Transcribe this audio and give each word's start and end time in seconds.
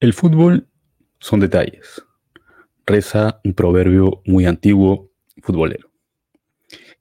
El 0.00 0.14
fútbol 0.14 0.66
son 1.18 1.40
detalles. 1.40 2.02
Reza 2.86 3.38
un 3.44 3.52
proverbio 3.52 4.22
muy 4.24 4.46
antiguo 4.46 5.12
futbolero. 5.42 5.92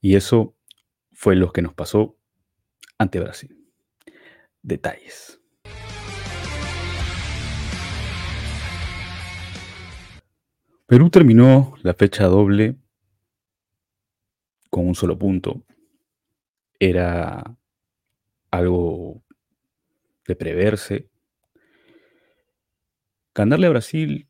Y 0.02 0.18
eso 0.18 0.58
fue 1.14 1.38
lo 1.38 1.54
que 1.54 1.62
nos 1.62 1.74
pasó 1.74 2.17
ante 2.98 3.22
Brasil. 3.22 3.58
Detalles. 4.62 5.40
Perú 10.86 11.09
terminó 11.09 11.75
la 11.84 11.93
fecha 11.93 12.25
doble 12.25 12.75
con 14.70 14.86
un 14.86 14.95
solo 14.95 15.18
punto. 15.18 15.63
Era 16.77 17.57
algo 18.52 19.23
de 20.27 20.36
preverse. 20.36 21.09
Ganarle 23.40 23.68
a 23.68 23.70
Brasil 23.70 24.30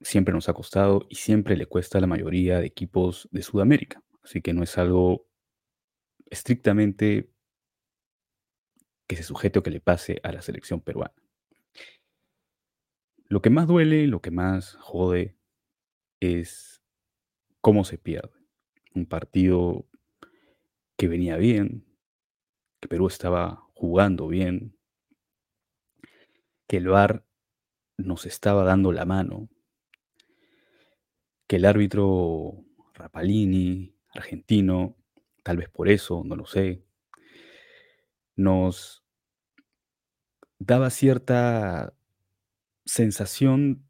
siempre 0.00 0.34
nos 0.34 0.48
ha 0.48 0.54
costado 0.54 1.06
y 1.08 1.14
siempre 1.14 1.56
le 1.56 1.66
cuesta 1.66 1.98
a 1.98 2.00
la 2.00 2.08
mayoría 2.08 2.58
de 2.58 2.66
equipos 2.66 3.28
de 3.30 3.44
Sudamérica. 3.44 4.02
Así 4.24 4.42
que 4.42 4.52
no 4.52 4.64
es 4.64 4.76
algo 4.76 5.28
estrictamente 6.26 7.30
que 9.06 9.14
se 9.14 9.22
sujete 9.22 9.60
o 9.60 9.62
que 9.62 9.70
le 9.70 9.80
pase 9.80 10.18
a 10.24 10.32
la 10.32 10.42
selección 10.42 10.80
peruana. 10.80 11.14
Lo 13.28 13.40
que 13.40 13.50
más 13.50 13.68
duele, 13.68 14.08
lo 14.08 14.20
que 14.20 14.32
más 14.32 14.74
jode 14.80 15.36
es 16.18 16.82
cómo 17.60 17.84
se 17.84 17.98
pierde. 17.98 18.34
Un 18.96 19.06
partido 19.06 19.86
que 20.96 21.06
venía 21.06 21.36
bien, 21.36 21.86
que 22.80 22.88
Perú 22.88 23.06
estaba 23.06 23.68
jugando 23.74 24.26
bien, 24.26 24.76
que 26.66 26.78
el 26.78 26.88
VAR 26.88 27.29
nos 28.04 28.26
estaba 28.26 28.64
dando 28.64 28.92
la 28.92 29.04
mano, 29.04 29.48
que 31.46 31.56
el 31.56 31.64
árbitro 31.64 32.64
Rapalini, 32.94 33.94
argentino, 34.14 34.96
tal 35.42 35.56
vez 35.56 35.68
por 35.68 35.88
eso, 35.88 36.22
no 36.24 36.36
lo 36.36 36.46
sé, 36.46 36.84
nos 38.36 39.04
daba 40.58 40.90
cierta 40.90 41.94
sensación 42.84 43.88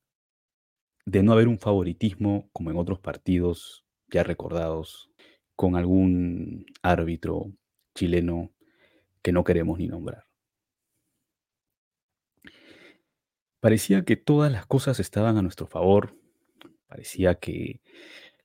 de 1.05 1.23
no 1.23 1.33
haber 1.33 1.49
un 1.49 1.59
favoritismo 1.59 2.49
como 2.53 2.71
en 2.71 2.77
otros 2.77 3.01
partidos 3.01 3.85
ya 4.09 4.23
recordados 4.23 5.11
con 5.57 5.77
algún 5.77 6.67
árbitro 6.83 7.53
chileno 7.95 8.53
que 9.23 9.33
no 9.33 9.45
queremos 9.45 9.79
ni 9.79 9.89
nombrar. 9.89 10.30
Parecía 13.61 14.05
que 14.05 14.17
todas 14.17 14.51
las 14.51 14.67
cosas 14.67 15.01
estaban 15.01 15.37
a 15.37 15.43
nuestro 15.43 15.67
favor, 15.67 16.17
parecía 16.89 17.35
que 17.35 17.81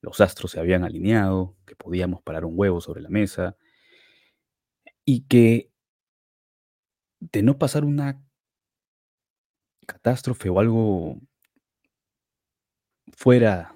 los 0.01 0.21
astros 0.21 0.51
se 0.51 0.59
habían 0.59 0.83
alineado, 0.83 1.55
que 1.65 1.75
podíamos 1.75 2.21
parar 2.21 2.45
un 2.45 2.53
huevo 2.55 2.81
sobre 2.81 3.01
la 3.01 3.09
mesa 3.09 3.57
y 5.05 5.21
que 5.21 5.71
de 7.19 7.43
no 7.43 7.57
pasar 7.57 7.85
una 7.85 8.21
catástrofe 9.87 10.49
o 10.49 10.59
algo 10.59 11.19
fuera 13.13 13.75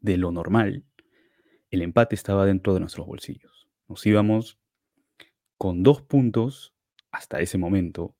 de 0.00 0.16
lo 0.18 0.30
normal, 0.30 0.84
el 1.70 1.82
empate 1.82 2.14
estaba 2.14 2.44
dentro 2.44 2.74
de 2.74 2.80
nuestros 2.80 3.06
bolsillos. 3.06 3.68
Nos 3.88 4.04
íbamos 4.04 4.58
con 5.56 5.82
dos 5.82 6.02
puntos 6.02 6.74
hasta 7.10 7.40
ese 7.40 7.56
momento 7.56 8.14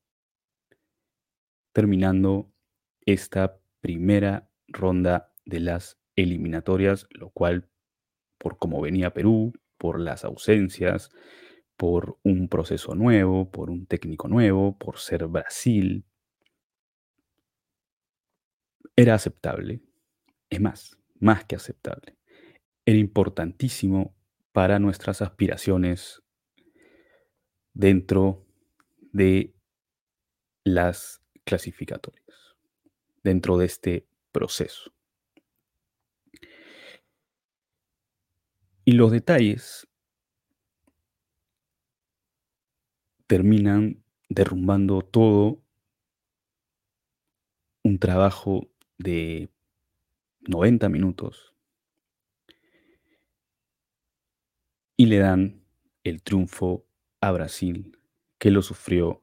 terminando 1.73 2.53
esta 3.05 3.59
primera 3.81 4.49
ronda 4.69 5.33
de 5.45 5.61
las 5.61 5.99
eliminatorias, 6.17 7.07
lo 7.11 7.31
cual, 7.31 7.69
por 8.39 8.59
cómo 8.59 8.81
venía 8.81 9.13
Perú, 9.13 9.53
por 9.79 9.99
las 9.99 10.25
ausencias, 10.25 11.11
por 11.77 12.19
un 12.23 12.49
proceso 12.49 12.95
nuevo, 12.95 13.51
por 13.51 13.71
un 13.71 13.87
técnico 13.87 14.29
nuevo, 14.29 14.79
por 14.79 14.99
ser 14.99 15.27
Brasil, 15.27 16.05
era 18.97 19.15
aceptable. 19.15 19.81
Es 20.51 20.61
más, 20.61 20.99
más 21.19 21.45
que 21.45 21.57
aceptable. 21.57 22.17
Era 22.85 22.99
importantísimo 22.99 24.15
para 24.53 24.79
nuestras 24.79 25.23
aspiraciones 25.23 26.23
dentro 27.73 28.47
de 29.13 29.55
las 30.65 31.22
clasificatorias 31.45 32.57
dentro 33.23 33.59
de 33.59 33.67
este 33.67 34.07
proceso. 34.33 34.93
Y 38.85 38.93
los 38.93 39.13
detalles 39.13 39.87
terminan 43.27 44.03
derrumbando 44.29 45.03
todo 45.03 45.63
un 47.85 47.99
trabajo 47.99 48.69
de 48.99 49.51
90 50.41 50.89
minutos 50.89 51.55
y 54.97 55.07
le 55.07 55.19
dan 55.19 55.65
el 56.05 56.23
triunfo 56.23 56.85
a 57.21 57.31
Brasil, 57.33 57.99
que 58.39 58.51
lo 58.51 58.63
sufrió, 58.63 59.23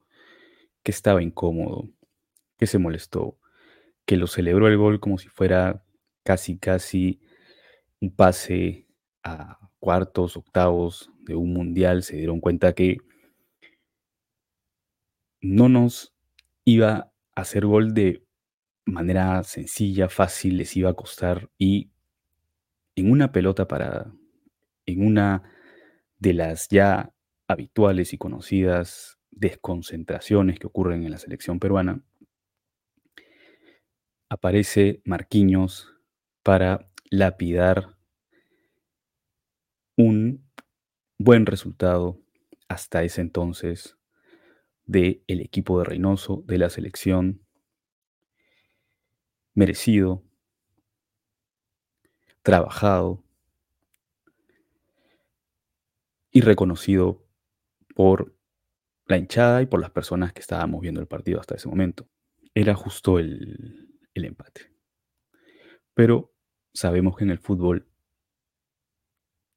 que 0.84 0.92
estaba 0.92 1.22
incómodo, 1.22 1.90
que 2.60 2.68
se 2.68 2.78
molestó, 2.78 3.40
que 4.06 4.18
lo 4.18 4.28
celebró 4.28 4.68
el 4.68 4.78
gol 4.78 5.00
como 5.00 5.18
si 5.18 5.30
fuera 5.30 5.84
casi, 6.24 6.60
casi 6.60 7.22
un 8.02 8.14
pase 8.16 8.88
a 9.24 9.60
cuartos, 9.80 10.38
octavos 10.38 11.12
de 11.22 11.36
un 11.36 11.54
mundial, 11.54 12.04
se 12.04 12.18
dieron 12.18 12.42
cuenta 12.42 12.74
que 12.74 12.98
no 15.42 15.70
nos 15.70 16.14
iba 16.66 17.14
a 17.36 17.42
hacer 17.42 17.66
gol 17.66 17.94
de 17.94 18.26
manera 18.86 19.42
sencilla, 19.44 20.10
fácil, 20.10 20.58
les 20.58 20.76
iba 20.76 20.90
a 20.90 20.96
costar 20.96 21.50
y 21.58 21.92
en 22.96 23.10
una 23.10 23.32
pelota 23.32 23.68
parada, 23.68 24.14
en 24.86 25.06
una 25.06 25.44
de 26.18 26.34
las 26.34 26.68
ya 26.68 27.14
habituales 27.48 28.14
y 28.14 28.18
conocidas 28.18 29.18
desconcentraciones 29.32 30.60
que 30.60 30.68
ocurren 30.68 31.06
en 31.06 31.12
la 31.12 31.18
selección 31.18 31.60
peruana, 31.60 32.04
aparece 34.30 35.02
Marquinhos 35.06 35.92
para 36.44 36.88
lapidar 37.10 37.98
un 39.98 40.48
buen 41.18 41.46
resultado 41.46 42.22
hasta 42.70 43.04
ese 43.04 43.22
entonces 43.22 43.98
del 44.86 45.24
el 45.28 45.42
equipo 45.42 45.80
de 45.80 45.86
Reynoso, 45.86 46.44
de 46.46 46.58
la 46.60 46.70
selección, 46.70 47.42
merecido, 49.56 50.24
trabajado 52.44 53.24
y 56.32 56.42
reconocido 56.42 57.26
por 57.96 58.36
la 59.06 59.18
hinchada 59.18 59.64
y 59.64 59.66
por 59.66 59.82
las 59.82 59.90
personas 59.90 60.32
que 60.34 60.40
estábamos 60.40 60.82
viendo 60.82 61.02
el 61.02 61.08
partido 61.08 61.40
hasta 61.40 61.56
ese 61.56 61.68
momento. 61.68 62.08
Era 62.54 62.76
justo 62.76 63.20
el, 63.20 63.89
el 64.14 64.26
empate. 64.26 64.72
Pero 65.94 66.34
sabemos 66.74 67.18
que 67.18 67.24
en 67.24 67.32
el 67.32 67.40
fútbol 67.40 67.88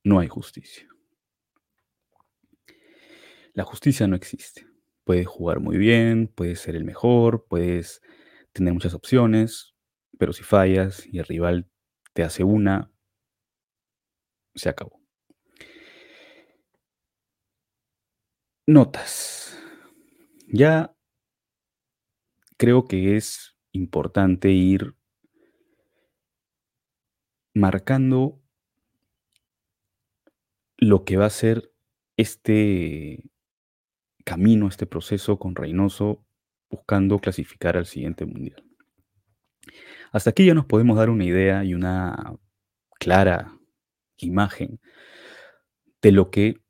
no 0.05 0.19
hay 0.19 0.29
justicia. 0.29 0.89
La 3.55 3.65
justicia 3.65 4.07
no 4.07 4.17
existe. 4.17 4.67
Puedes 5.05 5.27
jugar 5.27 5.61
muy 5.61 5.77
bien, 5.77 6.29
puedes 6.29 6.61
ser 6.61 6.77
el 6.77 6.85
mejor, 6.85 7.47
puedes 7.49 8.01
tener 8.53 8.73
muchas 8.73 8.95
opciones, 8.95 9.75
pero 10.19 10.33
si 10.33 10.43
fallas 10.43 11.07
y 11.07 11.19
el 11.19 11.27
rival 11.27 11.69
te 12.13 12.23
hace 12.23 12.45
una, 12.45 12.91
se 14.55 14.69
acabó. 14.69 15.01
Notas. 18.67 19.59
Ya 20.47 20.95
creo 22.57 22.87
que 22.87 23.17
es 23.17 23.52
importante 23.73 24.51
ir 24.51 24.95
marcando 27.55 28.41
lo 30.77 31.05
que 31.05 31.17
va 31.17 31.27
a 31.27 31.31
ser 31.31 31.73
este 32.17 33.23
camino, 34.25 34.69
este 34.69 34.87
proceso 34.87 35.39
con 35.39 35.55
Reynoso 35.55 36.25
buscando 36.71 37.19
clasificar 37.19 37.77
al 37.77 37.87
siguiente 37.87 38.25
mundial. 38.25 38.65
Hasta 40.11 40.31
aquí 40.31 40.47
ya 40.47 40.55
nos 40.55 40.67
podemos 40.67 40.97
dar 40.97 41.11
una 41.11 41.25
idea 41.25 41.65
y 41.65 41.75
una 41.75 42.37
clara 42.99 43.59
imagen 44.17 44.81
de 46.01 46.13
lo 46.13 46.31
que 46.31 46.61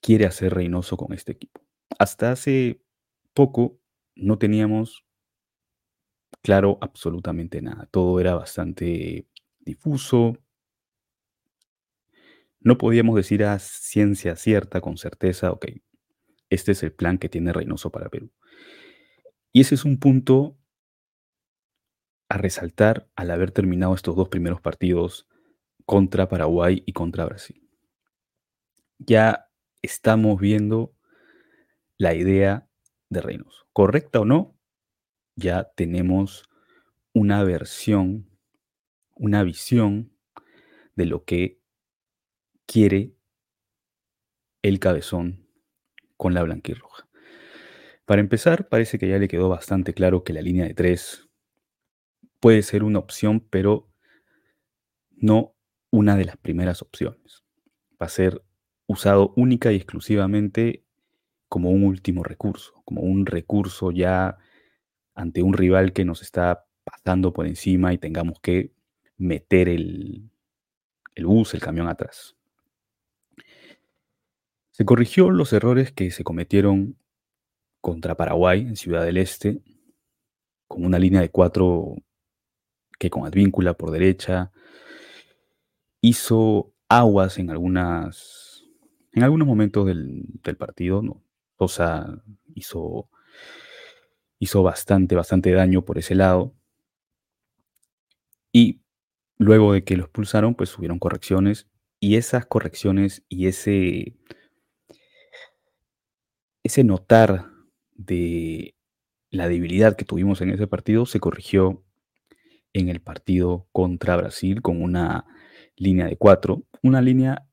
quiere 0.00 0.26
hacer 0.26 0.54
Reynoso 0.54 0.96
con 0.96 1.12
este 1.12 1.32
equipo. 1.32 1.60
Hasta 1.98 2.32
hace 2.32 2.82
poco 3.34 3.78
no 4.14 4.38
teníamos 4.38 5.04
claro 6.48 6.78
absolutamente 6.80 7.60
nada. 7.60 7.84
Todo 7.90 8.20
era 8.20 8.34
bastante 8.34 9.28
difuso. 9.60 10.38
No 12.58 12.78
podíamos 12.78 13.16
decir 13.16 13.44
a 13.44 13.58
ciencia 13.58 14.34
cierta, 14.34 14.80
con 14.80 14.96
certeza, 14.96 15.52
ok, 15.52 15.66
este 16.48 16.72
es 16.72 16.82
el 16.82 16.94
plan 16.94 17.18
que 17.18 17.28
tiene 17.28 17.52
Reynoso 17.52 17.90
para 17.90 18.08
Perú. 18.08 18.30
Y 19.52 19.60
ese 19.60 19.74
es 19.74 19.84
un 19.84 19.98
punto 19.98 20.56
a 22.30 22.38
resaltar 22.38 23.10
al 23.14 23.30
haber 23.30 23.50
terminado 23.50 23.94
estos 23.94 24.16
dos 24.16 24.30
primeros 24.30 24.62
partidos 24.62 25.28
contra 25.84 26.30
Paraguay 26.30 26.82
y 26.86 26.94
contra 26.94 27.26
Brasil. 27.26 27.68
Ya 28.98 29.50
estamos 29.82 30.40
viendo 30.40 30.94
la 31.98 32.14
idea 32.14 32.66
de 33.10 33.20
Reynoso. 33.20 33.66
Correcta 33.74 34.20
o 34.20 34.24
no, 34.24 34.57
ya 35.38 35.70
tenemos 35.76 36.48
una 37.12 37.44
versión, 37.44 38.28
una 39.14 39.44
visión 39.44 40.12
de 40.96 41.06
lo 41.06 41.24
que 41.24 41.60
quiere 42.66 43.14
el 44.62 44.80
cabezón 44.80 45.46
con 46.16 46.34
la 46.34 46.42
blanquirroja. 46.42 47.08
Para 48.04 48.20
empezar, 48.20 48.68
parece 48.68 48.98
que 48.98 49.08
ya 49.08 49.18
le 49.18 49.28
quedó 49.28 49.48
bastante 49.48 49.94
claro 49.94 50.24
que 50.24 50.32
la 50.32 50.42
línea 50.42 50.66
de 50.66 50.74
tres 50.74 51.28
puede 52.40 52.62
ser 52.62 52.82
una 52.82 52.98
opción, 52.98 53.40
pero 53.40 53.88
no 55.10 55.54
una 55.90 56.16
de 56.16 56.24
las 56.24 56.36
primeras 56.36 56.82
opciones. 56.82 57.44
Va 58.00 58.06
a 58.06 58.08
ser 58.08 58.42
usado 58.86 59.32
única 59.36 59.70
y 59.70 59.76
exclusivamente 59.76 60.84
como 61.48 61.70
un 61.70 61.84
último 61.84 62.24
recurso, 62.24 62.82
como 62.84 63.02
un 63.02 63.24
recurso 63.24 63.92
ya 63.92 64.38
ante 65.18 65.42
un 65.42 65.52
rival 65.52 65.92
que 65.92 66.04
nos 66.04 66.22
está 66.22 66.64
pasando 66.84 67.32
por 67.32 67.46
encima 67.46 67.92
y 67.92 67.98
tengamos 67.98 68.38
que 68.40 68.72
meter 69.16 69.68
el, 69.68 70.30
el 71.16 71.26
bus, 71.26 71.54
el 71.54 71.60
camión 71.60 71.88
atrás. 71.88 72.36
Se 74.70 74.84
corrigió 74.84 75.30
los 75.30 75.52
errores 75.52 75.90
que 75.90 76.12
se 76.12 76.22
cometieron 76.22 76.96
contra 77.80 78.16
Paraguay 78.16 78.60
en 78.60 78.76
Ciudad 78.76 79.04
del 79.04 79.16
Este, 79.16 79.60
con 80.68 80.84
una 80.84 81.00
línea 81.00 81.20
de 81.20 81.30
cuatro 81.30 81.96
que 82.96 83.10
con 83.10 83.26
Advíncula 83.26 83.74
por 83.74 83.90
derecha 83.90 84.52
hizo 86.00 86.72
aguas 86.88 87.38
en 87.38 87.50
algunas 87.50 88.64
en 89.12 89.24
algunos 89.24 89.48
momentos 89.48 89.84
del, 89.84 90.56
partido, 90.56 91.02
¿no? 91.02 91.24
Sosa 91.58 92.22
hizo 92.54 93.10
hizo 94.38 94.62
bastante 94.62 95.14
bastante 95.14 95.52
daño 95.52 95.84
por 95.84 95.98
ese 95.98 96.14
lado. 96.14 96.54
Y 98.52 98.80
luego 99.38 99.72
de 99.72 99.84
que 99.84 99.96
lo 99.96 100.04
expulsaron, 100.04 100.54
pues 100.54 100.76
hubieron 100.78 100.98
correcciones 100.98 101.68
y 102.00 102.16
esas 102.16 102.46
correcciones 102.46 103.24
y 103.28 103.46
ese 103.46 104.16
ese 106.62 106.84
notar 106.84 107.46
de 107.94 108.74
la 109.30 109.48
debilidad 109.48 109.96
que 109.96 110.04
tuvimos 110.04 110.40
en 110.40 110.50
ese 110.50 110.66
partido 110.66 111.06
se 111.06 111.20
corrigió 111.20 111.82
en 112.72 112.88
el 112.88 113.00
partido 113.00 113.66
contra 113.72 114.16
Brasil 114.16 114.62
con 114.62 114.82
una 114.82 115.24
línea 115.76 116.06
de 116.06 116.16
cuatro, 116.16 116.64
una 116.82 117.00
línea, 117.00 117.46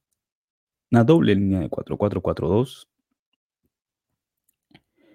una 0.91 1.03
doble 1.03 1.35
línea 1.35 1.59
de 1.59 1.69
cuatro, 1.69 1.97
4-4-2, 1.97 2.87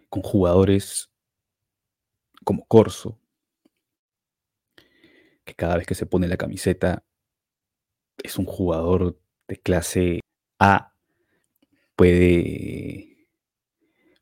con 0.08 0.22
jugadores 0.22 1.09
como 2.44 2.66
Corso, 2.66 3.18
que 5.44 5.54
cada 5.54 5.76
vez 5.76 5.86
que 5.86 5.94
se 5.94 6.06
pone 6.06 6.28
la 6.28 6.36
camiseta 6.36 7.04
es 8.22 8.38
un 8.38 8.44
jugador 8.46 9.18
de 9.48 9.56
clase 9.56 10.20
A, 10.58 10.94
puede, 11.96 13.28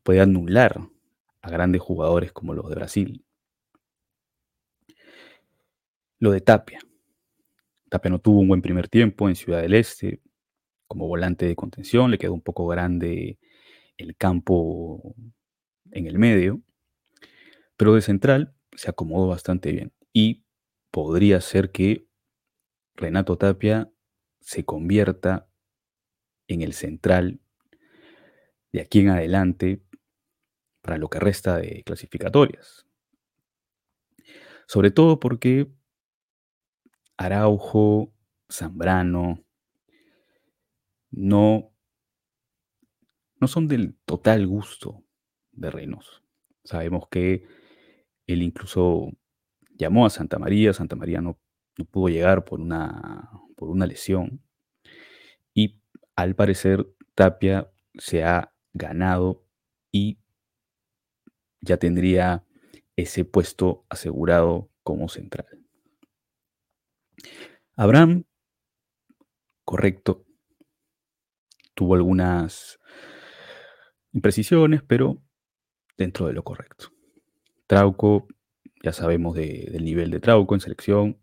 puede 0.02 0.20
anular 0.20 0.80
a 1.42 1.50
grandes 1.50 1.80
jugadores 1.80 2.32
como 2.32 2.54
los 2.54 2.68
de 2.68 2.74
Brasil. 2.74 3.24
Lo 6.18 6.32
de 6.32 6.40
Tapia. 6.40 6.80
Tapia 7.88 8.10
no 8.10 8.20
tuvo 8.20 8.40
un 8.40 8.48
buen 8.48 8.62
primer 8.62 8.88
tiempo 8.88 9.28
en 9.28 9.36
Ciudad 9.36 9.62
del 9.62 9.74
Este 9.74 10.20
como 10.88 11.06
volante 11.06 11.46
de 11.46 11.54
contención, 11.54 12.10
le 12.10 12.18
quedó 12.18 12.32
un 12.32 12.40
poco 12.40 12.66
grande 12.66 13.38
el 13.98 14.16
campo 14.16 15.14
en 15.92 16.06
el 16.06 16.18
medio, 16.18 16.62
pero 17.78 17.94
de 17.94 18.02
central 18.02 18.54
se 18.76 18.90
acomodó 18.90 19.28
bastante 19.28 19.72
bien 19.72 19.92
y 20.12 20.44
podría 20.90 21.40
ser 21.40 21.70
que 21.70 22.06
Renato 22.96 23.38
Tapia 23.38 23.90
se 24.40 24.64
convierta 24.64 25.48
en 26.48 26.62
el 26.62 26.72
central 26.72 27.40
de 28.72 28.80
aquí 28.80 29.00
en 29.00 29.10
adelante 29.10 29.80
para 30.82 30.98
lo 30.98 31.08
que 31.08 31.20
resta 31.20 31.56
de 31.56 31.84
clasificatorias. 31.84 32.84
Sobre 34.66 34.90
todo 34.90 35.20
porque 35.20 35.70
Araujo, 37.16 38.12
Zambrano, 38.50 39.44
no, 41.12 41.72
no 43.40 43.46
son 43.46 43.68
del 43.68 43.94
total 44.04 44.48
gusto 44.48 45.04
de 45.52 45.70
Reynoso. 45.70 46.22
Sabemos 46.64 47.08
que 47.08 47.46
él 48.28 48.42
incluso 48.42 49.10
llamó 49.76 50.06
a 50.06 50.10
Santa 50.10 50.38
María, 50.38 50.72
Santa 50.72 50.94
María 50.94 51.20
no, 51.20 51.38
pudo 51.90 52.08
llegar 52.08 52.44
por 52.44 52.60
una, 52.60 53.30
por 53.56 53.70
una 53.70 53.86
lesión 53.86 54.42
y 55.54 55.80
al 56.16 56.34
parecer 56.34 56.86
Tapia 57.14 57.70
se 57.94 58.24
ha 58.24 58.52
ganado 58.72 59.44
y 59.90 60.18
ya 61.60 61.76
tendría 61.76 62.44
ese 62.96 63.24
puesto 63.24 63.86
asegurado 63.88 64.70
como 64.82 65.08
central. 65.08 65.46
Abraham, 67.76 68.24
correcto, 69.64 70.26
tuvo 71.74 71.94
algunas 71.94 72.78
imprecisiones, 74.12 74.82
pero 74.82 75.22
dentro 75.96 76.26
de 76.26 76.32
lo 76.32 76.42
correcto. 76.42 76.97
Trauco, 77.68 78.26
ya 78.82 78.92
sabemos 78.92 79.36
del 79.36 79.84
nivel 79.84 80.10
de 80.10 80.20
Trauco 80.20 80.54
en 80.54 80.60
selección. 80.60 81.18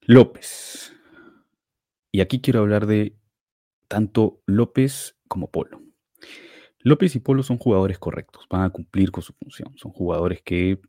López. 0.00 0.92
Y 2.10 2.20
aquí 2.20 2.40
quiero 2.40 2.60
hablar 2.60 2.86
de 2.86 3.16
tanto 3.86 4.42
López 4.44 5.16
como 5.28 5.52
Polo. 5.52 5.80
López 6.80 7.14
y 7.14 7.20
Polo 7.20 7.44
son 7.44 7.58
jugadores 7.58 8.00
correctos, 8.00 8.46
van 8.50 8.62
a 8.62 8.70
cumplir 8.70 9.12
con 9.12 9.22
su 9.22 9.34
función. 9.34 9.72
Son 9.76 9.92
jugadores 9.92 10.42
que 10.42 10.80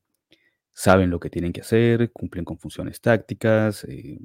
saben 0.71 1.11
lo 1.11 1.19
que 1.19 1.29
tienen 1.29 1.53
que 1.53 1.61
hacer, 1.61 2.11
cumplen 2.11 2.45
con 2.45 2.57
funciones 2.57 2.99
tácticas, 2.99 3.83
eh, 3.83 4.17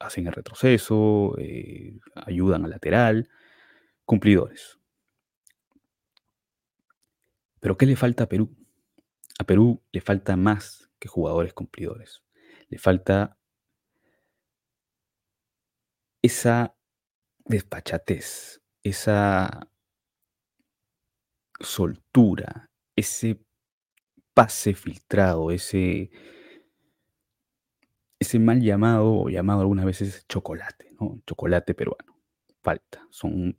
hacen 0.00 0.26
el 0.26 0.32
retroceso, 0.32 1.36
eh, 1.38 2.00
ayudan 2.16 2.64
al 2.64 2.70
lateral, 2.70 3.28
cumplidores. 4.04 4.79
Pero 7.60 7.76
¿qué 7.76 7.86
le 7.86 7.96
falta 7.96 8.24
a 8.24 8.28
Perú? 8.28 8.56
A 9.38 9.44
Perú 9.44 9.82
le 9.92 10.00
falta 10.00 10.36
más 10.36 10.90
que 10.98 11.08
jugadores 11.08 11.52
cumplidores. 11.52 12.22
Le 12.68 12.78
falta 12.78 13.38
esa 16.22 16.74
despachatez, 17.44 18.62
esa 18.82 19.68
soltura, 21.58 22.70
ese 22.96 23.40
pase 24.34 24.74
filtrado, 24.74 25.50
ese, 25.50 26.10
ese 28.18 28.38
mal 28.38 28.60
llamado 28.60 29.22
o 29.22 29.28
llamado 29.28 29.60
algunas 29.60 29.84
veces 29.84 30.26
chocolate, 30.28 30.92
¿no? 30.98 31.20
Chocolate 31.26 31.74
peruano. 31.74 32.20
Falta. 32.62 33.06
Son, 33.10 33.56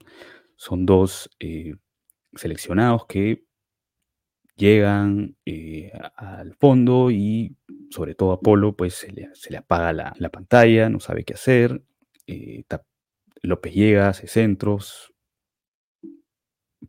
son 0.56 0.86
dos 0.86 1.30
eh, 1.40 1.74
seleccionados 2.34 3.06
que 3.06 3.44
llegan 4.56 5.36
eh, 5.44 5.92
al 6.16 6.54
fondo 6.54 7.10
y 7.10 7.56
sobre 7.90 8.14
todo 8.14 8.32
a 8.32 8.40
Polo 8.40 8.76
pues 8.76 8.94
se 8.94 9.12
le, 9.12 9.56
apaga 9.56 9.92
la, 9.92 10.30
pantalla, 10.30 10.88
no 10.88 11.00
sabe 11.00 11.24
qué 11.24 11.34
hacer. 11.34 11.82
Eh, 12.26 12.64
López 13.42 13.74
llega, 13.74 14.08
hace 14.08 14.28
centros, 14.28 15.12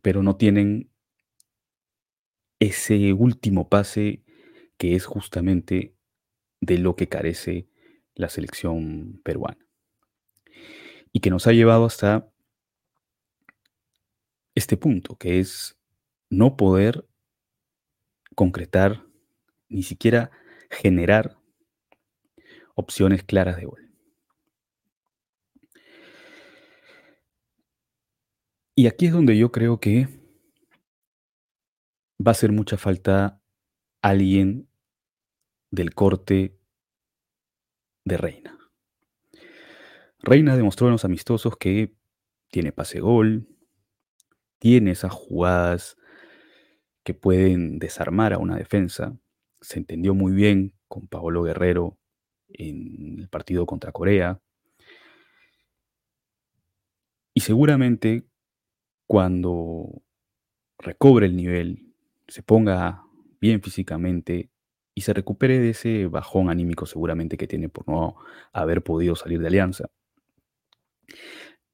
pero 0.02 0.22
no 0.22 0.36
tienen 0.36 0.90
ese 2.60 3.12
último 3.12 3.68
pase 3.68 4.22
que 4.78 4.94
es 4.94 5.06
justamente 5.06 5.94
de 6.60 6.78
lo 6.78 6.96
que 6.96 7.08
carece 7.08 7.68
la 8.14 8.28
selección 8.28 9.20
peruana. 9.24 9.66
Y 11.12 11.20
que 11.20 11.30
nos 11.30 11.46
ha 11.46 11.52
llevado 11.52 11.84
hasta 11.84 12.28
este 14.54 14.76
punto, 14.76 15.16
que 15.16 15.40
es 15.40 15.76
no 16.30 16.56
poder 16.56 17.06
concretar, 18.34 19.04
ni 19.68 19.82
siquiera 19.82 20.30
generar 20.70 21.38
opciones 22.74 23.22
claras 23.22 23.56
de 23.56 23.66
gol. 23.66 23.90
Y 28.76 28.88
aquí 28.88 29.06
es 29.06 29.12
donde 29.12 29.38
yo 29.38 29.52
creo 29.52 29.78
que 29.78 30.08
va 32.20 32.30
a 32.30 32.32
hacer 32.32 32.50
mucha 32.50 32.76
falta 32.76 33.40
alguien 34.02 34.68
del 35.70 35.94
corte 35.94 36.58
de 38.04 38.16
Reina. 38.16 38.58
Reina 40.18 40.56
demostró 40.56 40.88
en 40.88 40.92
los 40.92 41.04
amistosos 41.04 41.56
que 41.56 41.94
tiene 42.50 42.72
pase 42.72 43.00
gol, 43.00 43.46
tiene 44.58 44.92
esas 44.92 45.12
jugadas 45.12 45.96
que 47.04 47.14
pueden 47.14 47.78
desarmar 47.78 48.32
a 48.32 48.38
una 48.38 48.56
defensa. 48.56 49.16
Se 49.60 49.78
entendió 49.78 50.14
muy 50.14 50.32
bien 50.32 50.74
con 50.88 51.06
Paolo 51.06 51.42
Guerrero 51.42 51.98
en 52.48 53.18
el 53.18 53.28
partido 53.28 53.66
contra 53.66 53.92
Corea. 53.92 54.40
Y 57.34 57.40
seguramente 57.40 58.26
cuando 59.06 60.02
recobre 60.78 61.26
el 61.26 61.36
nivel, 61.36 61.94
se 62.28 62.42
ponga 62.42 63.04
bien 63.40 63.62
físicamente 63.62 64.50
y 64.94 65.02
se 65.02 65.12
recupere 65.12 65.58
de 65.58 65.70
ese 65.70 66.06
bajón 66.06 66.48
anímico 66.48 66.86
seguramente 66.86 67.36
que 67.36 67.46
tiene 67.46 67.68
por 67.68 67.88
no 67.88 68.16
haber 68.52 68.82
podido 68.82 69.16
salir 69.16 69.40
de 69.40 69.48
alianza, 69.48 69.90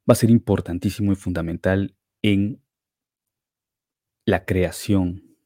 va 0.09 0.13
a 0.13 0.15
ser 0.15 0.31
importantísimo 0.31 1.13
y 1.13 1.17
fundamental 1.17 1.95
en 2.23 2.63
la 4.25 4.45
creación 4.45 5.37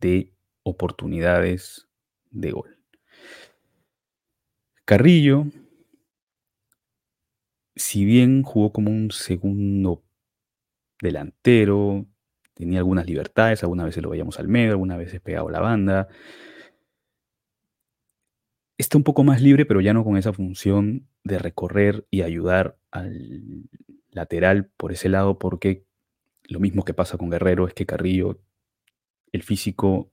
de 0.00 0.32
oportunidades 0.62 1.88
de 2.30 2.52
gol. 2.52 2.78
Carrillo, 4.84 5.46
si 7.76 8.04
bien 8.04 8.42
jugó 8.42 8.72
como 8.72 8.90
un 8.90 9.10
segundo 9.10 10.04
delantero, 11.00 12.06
tenía 12.54 12.78
algunas 12.78 13.06
libertades, 13.06 13.62
algunas 13.62 13.86
veces 13.86 14.02
lo 14.02 14.10
veíamos 14.10 14.38
al 14.38 14.48
medio, 14.48 14.72
algunas 14.72 14.98
veces 14.98 15.20
pegado 15.20 15.48
a 15.48 15.52
la 15.52 15.60
banda. 15.60 16.08
Está 18.78 18.98
un 18.98 19.04
poco 19.04 19.24
más 19.24 19.40
libre, 19.40 19.66
pero 19.66 19.80
ya 19.80 19.94
no 19.94 20.04
con 20.04 20.16
esa 20.16 20.32
función 20.32 21.08
de 21.22 21.38
recorrer 21.38 22.06
y 22.10 22.22
ayudar 22.22 22.76
al 22.90 23.68
lateral 24.10 24.70
por 24.76 24.92
ese 24.92 25.08
lado, 25.08 25.38
porque 25.38 25.84
lo 26.48 26.60
mismo 26.60 26.84
que 26.84 26.94
pasa 26.94 27.18
con 27.18 27.30
Guerrero 27.30 27.66
es 27.66 27.74
que 27.74 27.86
Carrillo, 27.86 28.40
el 29.32 29.42
físico 29.42 30.12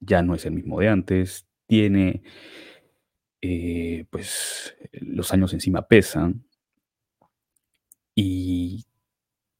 ya 0.00 0.22
no 0.22 0.34
es 0.34 0.46
el 0.46 0.52
mismo 0.52 0.80
de 0.80 0.88
antes, 0.88 1.46
tiene, 1.66 2.22
eh, 3.40 4.06
pues 4.10 4.76
los 4.92 5.32
años 5.32 5.52
encima 5.52 5.86
pesan 5.88 6.44
y 8.14 8.86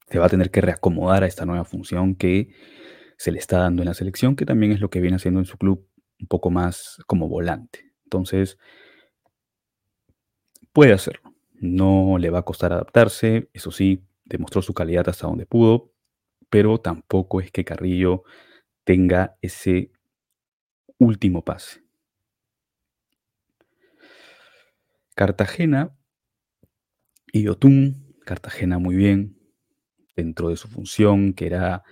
se 0.09 0.19
va 0.19 0.25
a 0.25 0.29
tener 0.29 0.51
que 0.51 0.61
reacomodar 0.61 1.23
a 1.23 1.27
esta 1.27 1.45
nueva 1.45 1.65
función 1.65 2.15
que 2.15 2.49
se 3.17 3.31
le 3.31 3.39
está 3.39 3.59
dando 3.59 3.81
en 3.81 3.87
la 3.87 3.93
selección, 3.93 4.35
que 4.35 4.45
también 4.45 4.71
es 4.71 4.79
lo 4.79 4.89
que 4.89 5.01
viene 5.01 5.17
haciendo 5.17 5.39
en 5.39 5.45
su 5.45 5.57
club 5.57 5.87
un 6.19 6.27
poco 6.27 6.49
más 6.49 6.97
como 7.07 7.27
volante. 7.27 7.93
Entonces, 8.03 8.57
puede 10.71 10.93
hacerlo. 10.93 11.33
No 11.55 12.17
le 12.19 12.29
va 12.29 12.39
a 12.39 12.45
costar 12.45 12.71
adaptarse, 12.71 13.49
eso 13.53 13.71
sí, 13.71 14.03
demostró 14.25 14.61
su 14.61 14.73
calidad 14.73 15.09
hasta 15.09 15.27
donde 15.27 15.45
pudo, 15.45 15.91
pero 16.49 16.79
tampoco 16.79 17.41
es 17.41 17.51
que 17.51 17.65
Carrillo 17.65 18.23
tenga 18.83 19.37
ese 19.41 19.91
último 20.97 21.43
pase. 21.43 21.83
Cartagena 25.15 25.97
y 27.33 27.47
Otún, 27.47 28.15
Cartagena 28.23 28.77
muy 28.77 28.95
bien, 28.95 29.37
dentro 30.15 30.49
de 30.49 30.57
su 30.57 30.67
función, 30.67 31.33
que 31.33 31.47
era 31.47 31.83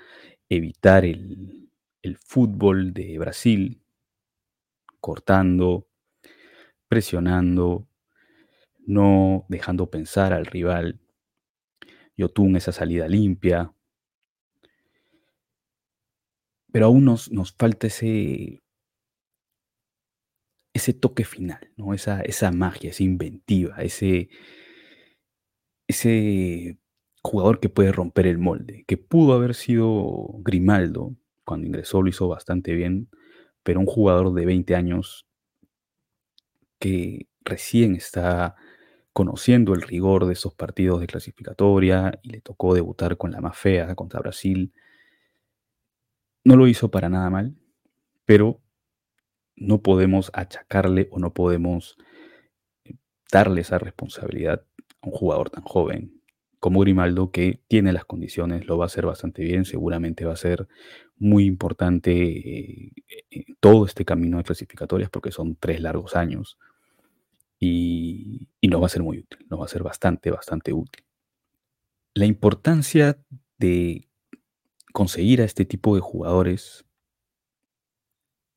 evitar 0.49 1.05
el, 1.05 1.69
fútbol 2.19 2.93
de 2.93 3.17
Brasil, 3.17 3.81
cortando, 4.99 5.87
presionando, 6.87 7.87
no 8.85 9.45
dejando 9.49 9.89
pensar 9.89 10.31
al 10.31 10.45
rival. 10.45 10.99
Yotun 12.15 12.55
esa 12.55 12.71
salida 12.71 13.07
limpia. 13.07 13.74
Pero 16.75 16.87
aún 16.87 17.05
nos, 17.05 17.31
nos 17.31 17.53
falta 17.53 17.87
ese, 17.87 18.61
ese 20.73 20.91
toque 20.91 21.23
final, 21.23 21.71
¿no? 21.77 21.93
esa, 21.93 22.19
esa 22.19 22.51
magia, 22.51 22.89
esa 22.89 23.01
inventiva, 23.01 23.77
ese, 23.77 24.27
ese 25.87 26.77
jugador 27.23 27.61
que 27.61 27.69
puede 27.69 27.93
romper 27.93 28.27
el 28.27 28.39
molde, 28.39 28.83
que 28.89 28.97
pudo 28.97 29.31
haber 29.31 29.55
sido 29.55 30.27
Grimaldo, 30.39 31.15
cuando 31.45 31.65
ingresó 31.65 32.01
lo 32.01 32.09
hizo 32.09 32.27
bastante 32.27 32.73
bien, 32.73 33.07
pero 33.63 33.79
un 33.79 33.85
jugador 33.85 34.33
de 34.33 34.45
20 34.45 34.75
años 34.75 35.25
que 36.77 37.29
recién 37.45 37.95
está 37.95 38.55
conociendo 39.13 39.73
el 39.75 39.81
rigor 39.81 40.25
de 40.25 40.33
esos 40.33 40.53
partidos 40.53 40.99
de 40.99 41.07
clasificatoria 41.07 42.19
y 42.21 42.31
le 42.31 42.41
tocó 42.41 42.73
debutar 42.73 43.15
con 43.15 43.31
la 43.31 43.39
más 43.39 43.57
fea 43.57 43.95
contra 43.95 44.19
Brasil. 44.19 44.73
No 46.45 46.55
lo 46.55 46.67
hizo 46.67 46.91
para 46.91 47.09
nada 47.09 47.29
mal, 47.29 47.55
pero 48.25 48.61
no 49.55 49.81
podemos 49.81 50.31
achacarle 50.33 51.09
o 51.11 51.19
no 51.19 51.33
podemos 51.33 51.97
eh, 52.83 52.95
darle 53.31 53.61
esa 53.61 53.79
responsabilidad 53.79 54.63
a 55.01 55.07
un 55.07 55.11
jugador 55.11 55.49
tan 55.49 55.63
joven 55.63 56.21
como 56.59 56.79
Grimaldo, 56.79 57.31
que 57.31 57.61
tiene 57.67 57.93
las 57.93 58.05
condiciones, 58.05 58.65
lo 58.65 58.77
va 58.77 58.85
a 58.85 58.87
hacer 58.87 59.05
bastante 59.05 59.43
bien, 59.43 59.65
seguramente 59.65 60.25
va 60.25 60.33
a 60.33 60.37
ser 60.37 60.67
muy 61.17 61.45
importante 61.45 62.11
eh, 62.11 62.91
eh, 63.29 63.45
todo 63.59 63.85
este 63.85 64.03
camino 64.03 64.37
de 64.37 64.43
clasificatorias, 64.43 65.11
porque 65.11 65.31
son 65.31 65.57
tres 65.57 65.79
largos 65.81 66.15
años, 66.15 66.57
y, 67.59 68.49
y 68.61 68.67
nos 68.67 68.81
va 68.81 68.87
a 68.87 68.89
ser 68.89 69.03
muy 69.03 69.19
útil, 69.19 69.45
nos 69.47 69.59
va 69.59 69.65
a 69.65 69.67
ser 69.67 69.83
bastante, 69.83 70.31
bastante 70.31 70.73
útil. 70.73 71.05
La 72.15 72.25
importancia 72.25 73.19
de 73.59 74.07
conseguir 74.95 75.41
a 75.41 75.43
este 75.43 75.65
tipo 75.65 75.93
de 75.95 75.99
jugadores 75.99 76.85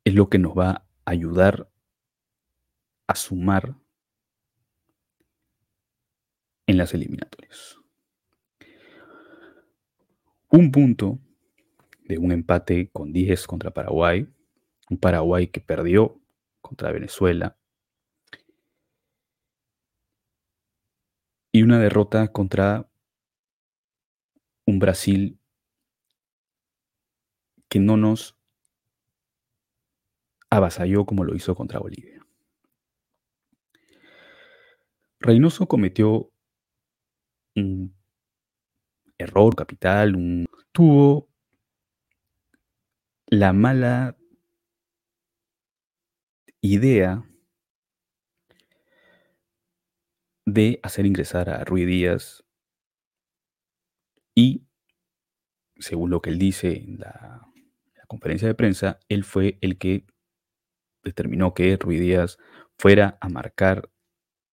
es 0.05 0.15
lo 0.15 0.29
que 0.29 0.39
nos 0.39 0.57
va 0.57 0.71
a 1.05 1.11
ayudar 1.11 1.69
a 3.09 3.17
sumar 3.17 3.75
en 6.69 6.79
las 6.79 6.95
eliminatorias. 6.95 7.81
Un 10.49 10.71
punto 10.71 11.19
de 12.05 12.19
un 12.19 12.31
empate 12.31 12.89
con 12.93 13.13
10 13.13 13.45
contra 13.49 13.73
Paraguay, 13.73 14.29
un 14.91 14.97
Paraguay 14.97 15.49
que 15.49 15.61
perdió 15.61 16.21
contra 16.61 16.93
Venezuela, 16.93 17.59
y 21.51 21.65
una 21.65 21.81
derrota 21.81 22.29
contra 22.29 22.89
un 24.67 24.79
Brasil 24.79 25.41
que 27.69 27.79
no 27.79 27.97
nos 27.97 28.37
avasalló 30.51 31.05
como 31.05 31.25
lo 31.25 31.35
hizo 31.35 31.55
contra 31.55 31.79
Bolivia. 31.79 32.25
Reynoso 35.21 35.67
cometió 35.67 36.33
un 37.57 37.95
error 39.19 39.55
capital, 39.57 40.15
un, 40.15 40.47
tuvo 40.73 41.29
la 43.27 43.53
mala 43.53 44.17
idea 46.61 47.25
de 50.47 50.81
hacer 50.83 51.05
ingresar 51.05 51.51
a 51.51 51.65
Rui 51.65 51.85
Díaz 51.85 52.45
y, 54.35 54.67
según 55.79 56.11
lo 56.11 56.23
que 56.23 56.31
él 56.31 56.39
dice 56.39 56.77
en 56.77 57.01
la, 57.01 57.47
la, 57.55 57.58
conferencia 58.09 58.49
de 58.49 58.55
prensa, 58.55 58.99
él 59.09 59.23
fue 59.23 59.59
el 59.61 59.79
que 59.79 60.05
determinó 61.05 61.55
que 61.55 61.77
Rui 61.77 61.99
Díaz 61.99 62.39
fuera 62.77 63.19
a 63.21 63.29
marcar 63.29 63.91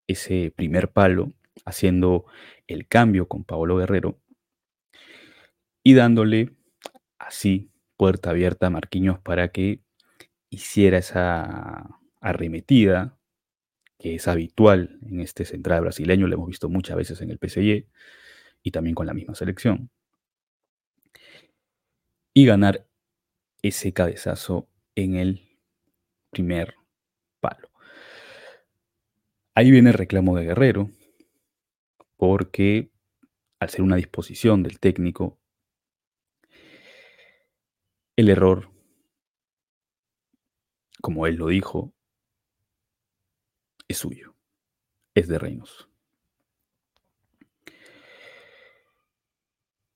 ese 0.08 0.54
primer 0.56 0.92
palo, 0.92 1.34
haciendo 1.66 2.26
el 2.68 2.88
cambio 2.88 3.28
con 3.28 3.44
Paolo 3.44 3.78
Guerrero 3.78 4.20
y 5.84 5.94
dándole 5.94 6.52
así 7.18 7.72
puerta 7.98 8.32
abierta 8.32 8.68
a 8.68 8.70
Marquinhos 8.70 9.20
para 9.20 9.52
que 9.52 9.82
hiciera 10.50 10.98
esa 10.98 12.00
arremetida 12.20 13.18
que 13.98 14.16
es 14.16 14.28
habitual 14.28 15.00
en 15.04 15.22
este 15.22 15.46
central 15.46 15.82
brasileño, 15.82 16.28
lo 16.28 16.36
hemos 16.36 16.48
visto 16.48 16.70
muchas 16.70 16.98
veces 16.98 17.22
en 17.22 17.30
el 17.30 17.38
PSG 17.38 17.88
y 18.64 18.72
también 18.72 18.96
con 18.96 19.08
la 19.08 19.14
misma 19.14 19.36
selección. 19.36 19.90
Y 22.34 22.46
ganar 22.46 22.86
ese 23.68 23.94
cabezazo 23.94 24.70
en 24.94 25.16
el 25.16 25.58
primer 26.30 26.76
palo. 27.40 27.72
Ahí 29.56 29.72
viene 29.72 29.90
el 29.90 29.98
reclamo 29.98 30.38
de 30.38 30.46
Guerrero, 30.46 30.92
porque 32.16 32.92
al 33.60 33.70
ser 33.70 33.82
una 33.82 33.96
disposición 33.96 34.62
del 34.62 34.80
técnico, 34.80 35.40
el 38.16 38.30
error, 38.30 38.70
como 41.02 41.26
él 41.26 41.36
lo 41.36 41.48
dijo, 41.48 41.92
es 43.88 43.98
suyo, 43.98 44.36
es 45.16 45.28
de 45.28 45.40
Reynoso. 45.40 45.90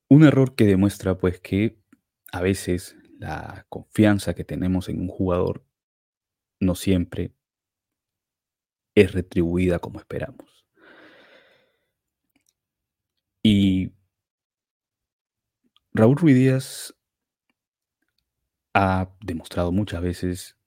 Un 0.07 0.23
error 0.23 0.55
que 0.55 0.65
demuestra 0.65 1.19
pues 1.19 1.39
que 1.39 1.77
a 2.31 2.41
veces 2.41 2.98
la 3.19 3.65
confianza 3.67 4.33
que 4.33 4.45
tenemos 4.45 4.87
en 4.87 5.01
un 5.01 5.09
jugador 5.09 5.65
no 6.59 6.73
siempre 6.73 7.33
es 8.95 9.11
retribuida 9.11 9.79
como 9.79 9.99
esperamos. 9.99 10.65
Y 13.43 13.91
Raúl 15.91 16.15
Ruiz 16.15 16.35
Díaz 16.35 16.95
ha 18.73 19.13
demostrado 19.21 19.73
muchas 19.73 20.01
veces 20.01 20.57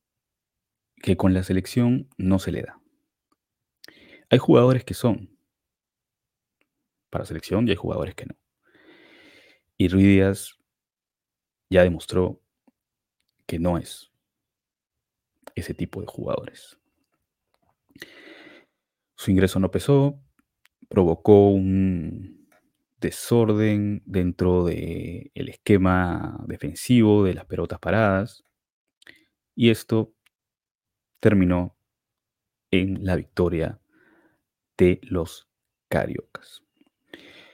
que 0.97 1.16
con 1.16 1.32
la 1.32 1.42
selección 1.42 2.11
no 2.18 2.38
se 2.38 2.52
le 2.52 2.62
da. 2.62 2.78
Hay 4.28 4.38
jugadores 4.38 4.85
que 4.85 4.94
son 4.94 5.38
para 7.09 7.25
selección 7.25 7.66
y 7.66 7.71
hay 7.71 7.76
jugadores 7.76 8.14
que 8.14 8.26
no. 8.26 8.35
Y 9.78 9.88
Ruiz 9.88 10.04
Díaz 10.04 10.59
ya 11.71 11.82
demostró 11.82 12.41
que 13.52 13.59
no 13.59 13.76
es 13.76 14.11
ese 15.54 15.75
tipo 15.75 16.00
de 16.00 16.06
jugadores. 16.06 16.78
Su 19.14 19.30
ingreso 19.30 19.61
no 19.61 19.71
pesó, 19.71 20.18
provocó 20.88 21.50
un 21.50 22.49
desorden 22.99 24.02
dentro 24.06 24.64
del 24.64 25.30
esquema 25.35 26.42
defensivo 26.47 27.25
de 27.25 27.35
las 27.35 27.44
pelotas 27.44 27.78
paradas 27.78 28.42
y 29.54 29.68
esto 29.68 30.14
terminó 31.21 31.76
en 32.71 33.04
la 33.04 33.16
victoria 33.16 33.82
de 34.78 34.99
los 35.02 35.47
cariocas. 35.90 36.62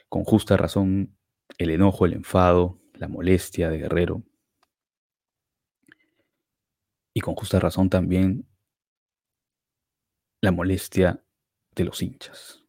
Con 0.08 0.22
justa 0.22 0.56
razón, 0.56 1.18
el 1.58 1.70
enojo, 1.70 2.06
el 2.06 2.12
enfado, 2.12 2.80
la 2.94 3.08
molestia 3.08 3.68
de 3.68 3.78
Guerrero 3.78 4.22
y 7.18 7.20
con 7.20 7.34
justa 7.34 7.58
razón 7.58 7.90
también 7.90 8.48
la 10.40 10.52
molestia 10.52 11.20
de 11.74 11.82
los 11.82 12.00
hinchas. 12.00 12.62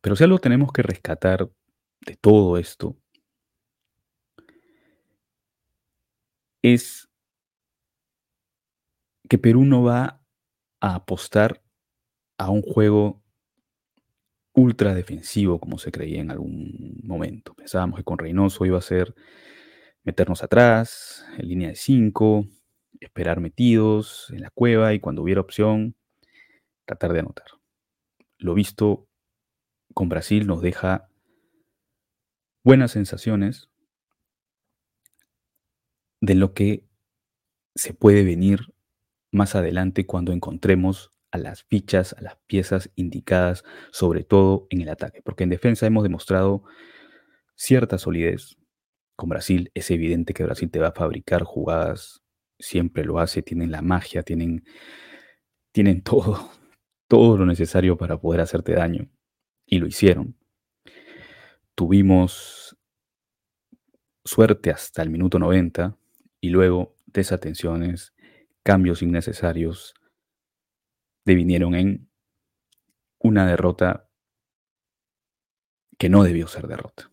Pero 0.00 0.14
si 0.14 0.22
algo 0.22 0.38
tenemos 0.38 0.72
que 0.72 0.82
rescatar 0.82 1.50
de 2.02 2.14
todo 2.14 2.58
esto 2.58 2.96
es 6.62 7.08
que 9.28 9.38
Perú 9.38 9.64
no 9.64 9.82
va 9.82 10.22
a 10.80 10.94
apostar 10.94 11.60
a 12.38 12.50
un 12.50 12.62
juego 12.62 13.20
ultra 14.54 14.94
defensivo 14.94 15.58
como 15.58 15.78
se 15.78 15.90
creía 15.90 16.20
en 16.20 16.30
algún 16.30 17.00
momento. 17.02 17.52
Pensábamos 17.54 17.98
que 17.98 18.04
con 18.04 18.18
Reynoso 18.18 18.64
iba 18.64 18.78
a 18.78 18.82
ser 18.82 19.12
meternos 20.06 20.44
atrás, 20.44 21.26
en 21.36 21.48
línea 21.48 21.68
de 21.68 21.74
5, 21.74 22.46
esperar 23.00 23.40
metidos 23.40 24.30
en 24.30 24.40
la 24.40 24.50
cueva 24.50 24.94
y 24.94 25.00
cuando 25.00 25.20
hubiera 25.22 25.40
opción, 25.40 25.96
tratar 26.86 27.12
de 27.12 27.20
anotar. 27.20 27.46
Lo 28.38 28.54
visto 28.54 29.08
con 29.92 30.08
Brasil 30.08 30.46
nos 30.46 30.62
deja 30.62 31.08
buenas 32.62 32.92
sensaciones 32.92 33.68
de 36.20 36.34
lo 36.36 36.54
que 36.54 36.84
se 37.74 37.92
puede 37.92 38.22
venir 38.22 38.60
más 39.32 39.56
adelante 39.56 40.06
cuando 40.06 40.32
encontremos 40.32 41.10
a 41.32 41.38
las 41.38 41.64
fichas, 41.64 42.14
a 42.14 42.22
las 42.22 42.36
piezas 42.46 42.90
indicadas, 42.94 43.64
sobre 43.90 44.22
todo 44.22 44.68
en 44.70 44.82
el 44.82 44.88
ataque, 44.88 45.20
porque 45.22 45.44
en 45.44 45.50
defensa 45.50 45.86
hemos 45.86 46.04
demostrado 46.04 46.62
cierta 47.56 47.98
solidez. 47.98 48.56
Con 49.16 49.30
Brasil 49.30 49.70
es 49.74 49.90
evidente 49.90 50.34
que 50.34 50.44
Brasil 50.44 50.70
te 50.70 50.78
va 50.78 50.88
a 50.88 50.92
fabricar 50.92 51.42
jugadas, 51.42 52.22
siempre 52.58 53.04
lo 53.04 53.18
hace, 53.18 53.42
tienen 53.42 53.70
la 53.70 53.82
magia, 53.82 54.22
tienen, 54.22 54.64
tienen 55.72 56.02
todo, 56.04 56.50
todo 57.08 57.38
lo 57.38 57.46
necesario 57.46 57.96
para 57.96 58.18
poder 58.20 58.42
hacerte 58.42 58.72
daño. 58.72 59.08
Y 59.66 59.78
lo 59.78 59.86
hicieron. 59.86 60.36
Tuvimos 61.74 62.76
suerte 64.24 64.70
hasta 64.70 65.02
el 65.02 65.10
minuto 65.10 65.38
90 65.38 65.96
y 66.40 66.50
luego 66.50 66.94
desatenciones, 67.06 68.14
cambios 68.62 69.02
innecesarios, 69.02 69.94
devinieron 71.24 71.74
en 71.74 72.08
una 73.18 73.46
derrota 73.46 74.08
que 75.98 76.08
no 76.08 76.22
debió 76.22 76.46
ser 76.46 76.66
derrota. 76.66 77.10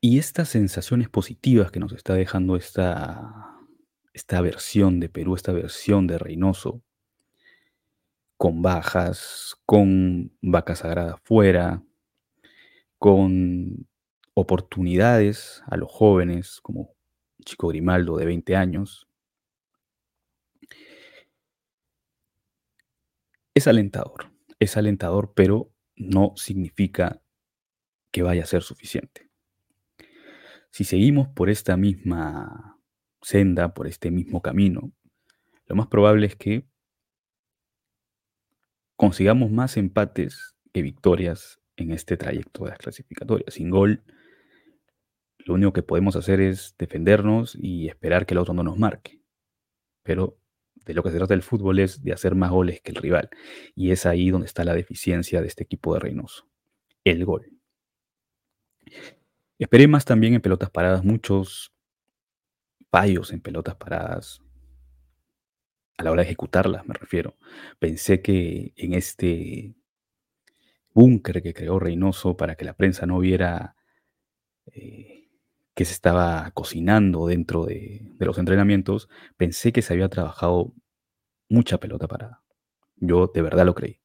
Y 0.00 0.18
estas 0.18 0.48
sensaciones 0.50 1.08
positivas 1.08 1.70
que 1.70 1.80
nos 1.80 1.92
está 1.92 2.14
dejando 2.14 2.56
esta, 2.56 3.56
esta 4.12 4.40
versión 4.40 5.00
de 5.00 5.08
Perú, 5.08 5.34
esta 5.34 5.52
versión 5.52 6.06
de 6.06 6.18
Reynoso, 6.18 6.82
con 8.36 8.62
bajas, 8.62 9.56
con 9.64 10.32
vaca 10.42 10.76
sagrada 10.76 11.16
fuera, 11.24 11.82
con 12.98 13.86
oportunidades 14.34 15.62
a 15.66 15.76
los 15.76 15.90
jóvenes, 15.90 16.60
como 16.60 16.94
Chico 17.44 17.68
Grimaldo 17.68 18.16
de 18.18 18.26
20 18.26 18.56
años, 18.56 19.08
es 23.54 23.66
alentador, 23.66 24.30
es 24.58 24.76
alentador, 24.76 25.32
pero 25.34 25.70
no 25.96 26.34
significa 26.36 27.22
que 28.10 28.22
vaya 28.22 28.42
a 28.42 28.46
ser 28.46 28.62
suficiente. 28.62 29.25
Si 30.76 30.84
seguimos 30.84 31.26
por 31.28 31.48
esta 31.48 31.78
misma 31.78 32.78
senda, 33.22 33.72
por 33.72 33.86
este 33.86 34.10
mismo 34.10 34.42
camino, 34.42 34.92
lo 35.64 35.74
más 35.74 35.86
probable 35.86 36.26
es 36.26 36.36
que 36.36 36.66
consigamos 38.94 39.50
más 39.50 39.78
empates 39.78 40.54
que 40.74 40.82
victorias 40.82 41.62
en 41.76 41.92
este 41.92 42.18
trayecto 42.18 42.64
de 42.64 42.70
las 42.72 42.78
clasificatorias. 42.78 43.54
Sin 43.54 43.70
gol, 43.70 44.04
lo 45.46 45.54
único 45.54 45.72
que 45.72 45.82
podemos 45.82 46.14
hacer 46.14 46.42
es 46.42 46.74
defendernos 46.78 47.56
y 47.58 47.88
esperar 47.88 48.26
que 48.26 48.34
el 48.34 48.38
otro 48.38 48.52
no 48.52 48.62
nos 48.62 48.78
marque. 48.78 49.22
Pero 50.02 50.36
de 50.84 50.92
lo 50.92 51.02
que 51.02 51.10
se 51.10 51.16
trata 51.16 51.32
el 51.32 51.42
fútbol 51.42 51.78
es 51.78 52.02
de 52.02 52.12
hacer 52.12 52.34
más 52.34 52.50
goles 52.50 52.82
que 52.82 52.92
el 52.92 52.98
rival. 52.98 53.30
Y 53.74 53.92
es 53.92 54.04
ahí 54.04 54.28
donde 54.28 54.46
está 54.46 54.62
la 54.62 54.74
deficiencia 54.74 55.40
de 55.40 55.46
este 55.46 55.64
equipo 55.64 55.94
de 55.94 56.00
Reynoso. 56.00 56.50
El 57.02 57.24
gol. 57.24 57.50
Esperé 59.58 59.88
más 59.88 60.04
también 60.04 60.34
en 60.34 60.40
pelotas 60.40 60.70
paradas, 60.70 61.04
muchos 61.04 61.72
fallos 62.90 63.32
en 63.32 63.40
pelotas 63.40 63.76
paradas. 63.76 64.42
A 65.98 66.02
la 66.04 66.10
hora 66.10 66.22
de 66.22 66.26
ejecutarlas, 66.26 66.86
me 66.86 66.94
refiero. 66.94 67.36
Pensé 67.78 68.20
que 68.20 68.74
en 68.76 68.92
este 68.92 69.74
búnker 70.92 71.42
que 71.42 71.54
creó 71.54 71.78
Reynoso 71.78 72.36
para 72.36 72.54
que 72.54 72.64
la 72.64 72.74
prensa 72.74 73.06
no 73.06 73.18
viera 73.18 73.76
eh, 74.72 75.28
que 75.74 75.84
se 75.84 75.92
estaba 75.92 76.50
cocinando 76.52 77.26
dentro 77.26 77.66
de, 77.66 78.14
los 78.18 78.38
entrenamientos, 78.38 79.08
pensé 79.36 79.72
que 79.72 79.82
se 79.82 79.92
había 79.92 80.08
trabajado 80.08 80.72
mucha 81.50 81.78
pelota 81.78 82.08
parada. 82.08 82.42
Yo 82.96 83.30
de 83.32 83.42
verdad 83.42 83.66
lo 83.66 83.74
creí. 83.74 84.00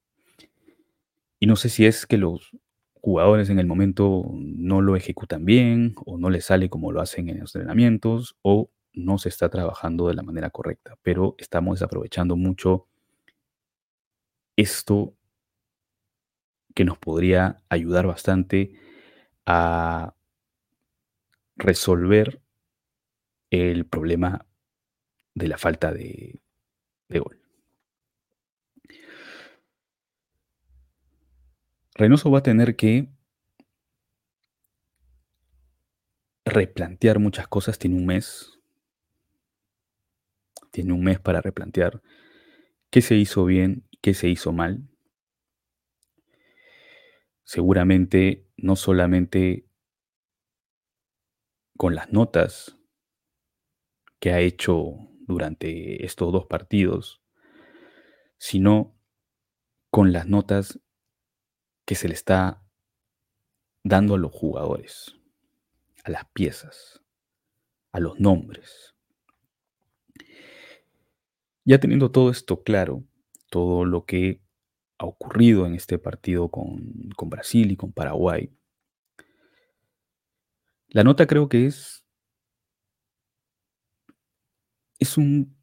Y 1.40 1.48
no 1.48 1.56
sé 1.56 1.70
si 1.70 1.86
es 1.86 2.06
que 2.06 2.18
los 2.18 2.52
jugadores 3.02 3.50
en 3.50 3.60
el 3.60 3.66
momento 3.66 4.30
no 4.34 4.82
lo 4.82 4.96
ejecutan 4.96 5.44
bien 5.46 5.96
o 6.06 6.18
no 6.18 6.30
les 6.30 6.46
sale 6.46 6.70
como 6.70 6.92
lo 6.92 7.02
hacen 7.02 7.30
en 7.30 7.40
los 7.40 7.56
entrenamientos 7.56 8.38
o 8.44 8.70
no 8.94 9.18
se 9.18 9.30
está 9.30 9.50
trabajando 9.50 10.08
de 10.08 10.14
la 10.14 10.24
manera 10.24 10.50
correcta, 10.50 10.98
pero 11.02 11.36
estamos 11.38 11.80
desaprovechando 11.80 12.36
mucho 12.36 12.88
esto 14.56 15.16
que 16.76 16.86
nos 16.86 16.98
podría 16.98 17.64
ayudar 17.70 18.08
bastante 18.08 18.80
a 19.46 20.14
resolver 21.56 22.42
el 23.50 23.86
problema 23.86 24.46
de 25.36 25.48
la 25.48 25.58
falta 25.58 25.92
de, 25.92 26.42
gol. 27.10 27.41
Reynoso 31.96 32.32
va 32.32 32.40
a 32.40 32.44
tener 32.44 32.76
que 32.76 33.10
replantear 36.46 37.20
muchas 37.20 37.48
cosas, 37.48 37.78
tiene 37.78 37.98
un 37.98 38.06
mes. 38.06 38.60
Tiene 40.72 40.94
un 40.94 41.04
mes 41.04 41.20
para 41.20 41.42
replantear 41.42 42.02
qué 42.90 43.02
se 43.02 43.16
hizo 43.16 43.46
bien, 43.46 43.88
qué 44.02 44.14
se 44.14 44.30
hizo 44.30 44.52
mal. 44.54 44.88
Seguramente 47.44 48.48
no 48.56 48.76
solamente 48.76 49.66
con 51.76 51.96
las 51.96 52.12
notas 52.14 52.78
que 54.20 54.32
ha 54.32 54.40
hecho 54.40 54.94
durante 55.28 56.06
estos 56.06 56.32
dos 56.32 56.46
partidos, 56.46 57.22
sino 58.38 58.96
con 59.90 60.14
las 60.14 60.28
notas 60.28 60.80
que 61.92 61.96
se 61.96 62.08
le 62.08 62.14
está 62.14 62.64
dando 63.84 64.16
a 64.16 64.18
los 64.18 64.32
jugadores, 64.32 65.14
a 66.06 66.10
las 66.10 66.24
piezas, 66.30 67.02
a 67.92 68.00
los 68.00 68.18
nombres. 68.18 68.96
Ya 71.66 71.82
teniendo 71.82 72.10
todo 72.10 72.32
esto 72.32 72.64
claro, 72.64 73.04
todo 73.50 73.84
lo 73.84 74.06
que 74.06 74.40
ha 75.00 75.06
ocurrido 75.06 75.66
en 75.66 75.76
este 75.76 76.00
partido 76.00 76.50
con, 76.50 77.10
con 77.18 77.30
Brasil 77.30 77.70
y 77.72 77.76
con 77.76 77.92
Paraguay, 77.92 78.50
la 80.88 81.04
nota 81.04 81.28
creo 81.28 81.50
que 81.50 81.66
es, 81.66 82.06
es 84.98 85.18
un 85.18 85.62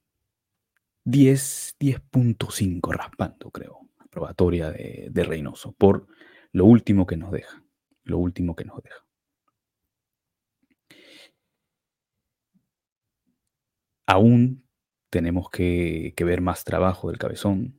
10, 1.04 1.76
10.5 1.80 2.92
raspando, 2.92 3.50
creo, 3.50 3.87
de 4.26 5.24
Reynoso, 5.24 5.72
por 5.72 6.06
lo 6.52 6.64
último 6.64 7.06
que 7.06 7.16
nos 7.16 7.32
deja, 7.32 7.62
lo 8.04 8.18
último 8.18 8.54
que 8.56 8.64
nos 8.64 8.82
deja. 8.82 9.04
Aún 14.06 14.66
tenemos 15.10 15.50
que, 15.50 16.14
que 16.16 16.24
ver 16.24 16.40
más 16.40 16.64
trabajo 16.64 17.08
del 17.08 17.18
cabezón, 17.18 17.74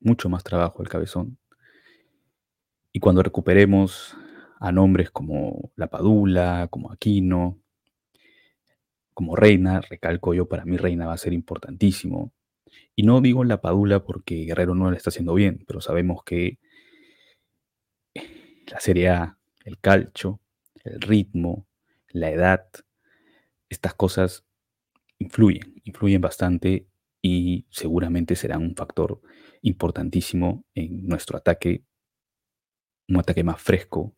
mucho 0.00 0.28
más 0.28 0.44
trabajo 0.44 0.78
del 0.78 0.88
cabezón. 0.88 1.38
Y 2.92 3.00
cuando 3.00 3.22
recuperemos 3.22 4.16
a 4.60 4.72
nombres 4.72 5.10
como 5.10 5.72
La 5.76 5.88
Padula, 5.88 6.68
como 6.70 6.92
Aquino, 6.92 7.58
como 9.14 9.36
Reina, 9.36 9.80
recalco 9.80 10.34
yo, 10.34 10.48
para 10.48 10.64
mí 10.64 10.76
Reina 10.76 11.06
va 11.06 11.14
a 11.14 11.18
ser 11.18 11.32
importantísimo. 11.32 12.32
Y 12.94 13.02
no 13.02 13.20
digo 13.20 13.44
La 13.44 13.60
Padula 13.60 14.04
porque 14.04 14.44
Guerrero 14.44 14.74
no 14.74 14.90
le 14.90 14.96
está 14.96 15.10
haciendo 15.10 15.34
bien, 15.34 15.64
pero 15.66 15.80
sabemos 15.80 16.22
que 16.24 16.58
la 18.66 18.80
Serie 18.80 19.08
A, 19.08 19.38
el 19.64 19.78
calcho, 19.78 20.40
el 20.84 21.00
ritmo, 21.00 21.66
la 22.08 22.30
edad, 22.30 22.66
estas 23.68 23.94
cosas 23.94 24.44
influyen, 25.18 25.80
influyen 25.84 26.20
bastante 26.20 26.88
y 27.22 27.66
seguramente 27.70 28.36
serán 28.36 28.62
un 28.62 28.76
factor 28.76 29.20
importantísimo 29.62 30.64
en 30.74 31.06
nuestro 31.06 31.36
ataque, 31.36 31.84
un 33.08 33.16
ataque 33.16 33.44
más 33.44 33.60
fresco 33.60 34.14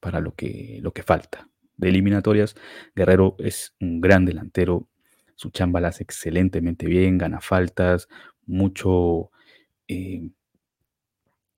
para 0.00 0.20
lo 0.20 0.34
que, 0.34 0.80
lo 0.82 0.92
que 0.92 1.02
falta. 1.02 1.48
De 1.76 1.88
eliminatorias, 1.88 2.54
Guerrero 2.94 3.36
es 3.38 3.74
un 3.80 4.00
gran 4.00 4.24
delantero, 4.24 4.88
su 5.42 5.50
chamba 5.50 5.80
excelentemente 5.98 6.86
bien, 6.86 7.18
gana 7.18 7.40
faltas, 7.40 8.08
mucho, 8.46 9.30
eh, 9.88 10.30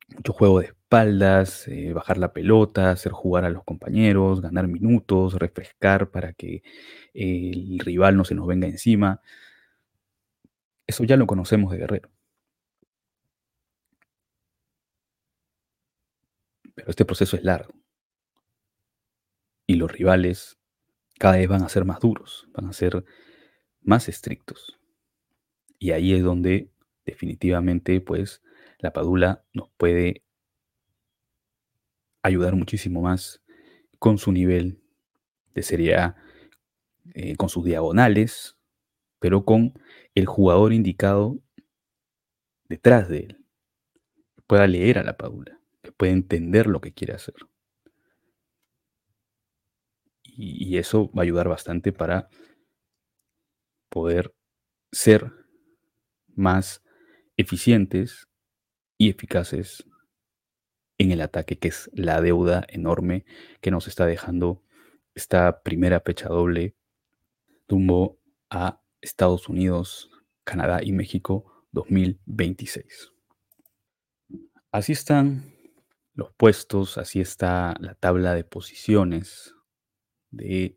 mucho 0.08 0.32
juego 0.32 0.60
de 0.60 0.66
espaldas, 0.66 1.68
eh, 1.68 1.92
bajar 1.92 2.18
la 2.18 2.32
pelota, 2.32 2.90
hacer 2.92 3.12
jugar 3.12 3.44
a 3.44 3.50
los 3.50 3.64
compañeros, 3.64 4.40
ganar 4.40 4.68
minutos, 4.68 5.34
refrescar 5.34 6.10
para 6.10 6.32
que 6.32 6.62
el 7.14 7.78
rival 7.80 8.16
no 8.16 8.24
se 8.24 8.34
nos 8.34 8.46
venga 8.46 8.66
encima. 8.68 9.20
Eso 10.86 11.04
ya 11.04 11.16
lo 11.16 11.26
conocemos 11.26 11.70
de 11.72 11.78
Guerrero. 11.78 12.10
Pero 16.74 16.90
este 16.90 17.04
proceso 17.04 17.36
es 17.36 17.44
largo. 17.44 17.74
Y 19.66 19.76
los 19.76 19.90
rivales 19.92 20.58
cada 21.18 21.36
vez 21.36 21.48
van 21.48 21.62
a 21.62 21.68
ser 21.68 21.84
más 21.84 22.00
duros, 22.00 22.48
van 22.54 22.66
a 22.66 22.72
ser 22.72 23.04
más 23.84 24.08
estrictos. 24.08 24.78
Y 25.78 25.92
ahí 25.92 26.14
es 26.14 26.22
donde 26.22 26.70
definitivamente 27.04 28.00
pues 28.00 28.42
la 28.78 28.92
Padula 28.92 29.44
nos 29.52 29.68
puede 29.76 30.24
ayudar 32.22 32.56
muchísimo 32.56 33.02
más 33.02 33.42
con 33.98 34.18
su 34.18 34.32
nivel 34.32 34.80
de 35.54 35.62
Serie 35.62 35.96
A, 35.96 36.16
eh, 37.14 37.36
con 37.36 37.48
sus 37.48 37.64
diagonales, 37.64 38.56
pero 39.20 39.44
con 39.44 39.74
el 40.14 40.26
jugador 40.26 40.72
indicado 40.72 41.38
detrás 42.68 43.08
de 43.08 43.18
él, 43.18 43.44
que 44.34 44.42
pueda 44.46 44.66
leer 44.66 44.98
a 44.98 45.04
la 45.04 45.16
Padula, 45.16 45.60
que 45.82 45.92
pueda 45.92 46.12
entender 46.12 46.66
lo 46.66 46.80
que 46.80 46.92
quiere 46.92 47.12
hacer. 47.12 47.34
Y, 50.22 50.64
y 50.66 50.78
eso 50.78 51.10
va 51.12 51.22
a 51.22 51.24
ayudar 51.24 51.48
bastante 51.48 51.92
para 51.92 52.28
poder 53.94 54.34
ser 54.90 55.30
más 56.34 56.82
eficientes 57.36 58.26
y 58.98 59.08
eficaces 59.08 59.84
en 60.98 61.12
el 61.12 61.20
ataque, 61.20 61.60
que 61.60 61.68
es 61.68 61.88
la 61.94 62.20
deuda 62.20 62.66
enorme 62.68 63.24
que 63.60 63.70
nos 63.70 63.86
está 63.86 64.04
dejando 64.04 64.64
esta 65.14 65.62
primera 65.62 66.00
fecha 66.00 66.28
doble 66.28 66.74
rumbo 67.68 68.18
a 68.50 68.82
Estados 69.00 69.48
Unidos, 69.48 70.10
Canadá 70.42 70.82
y 70.82 70.90
México 70.90 71.64
2026. 71.70 73.12
Así 74.72 74.90
están 74.90 75.54
los 76.14 76.32
puestos, 76.32 76.98
así 76.98 77.20
está 77.20 77.76
la 77.78 77.94
tabla 77.94 78.34
de 78.34 78.42
posiciones 78.42 79.54
de 80.32 80.76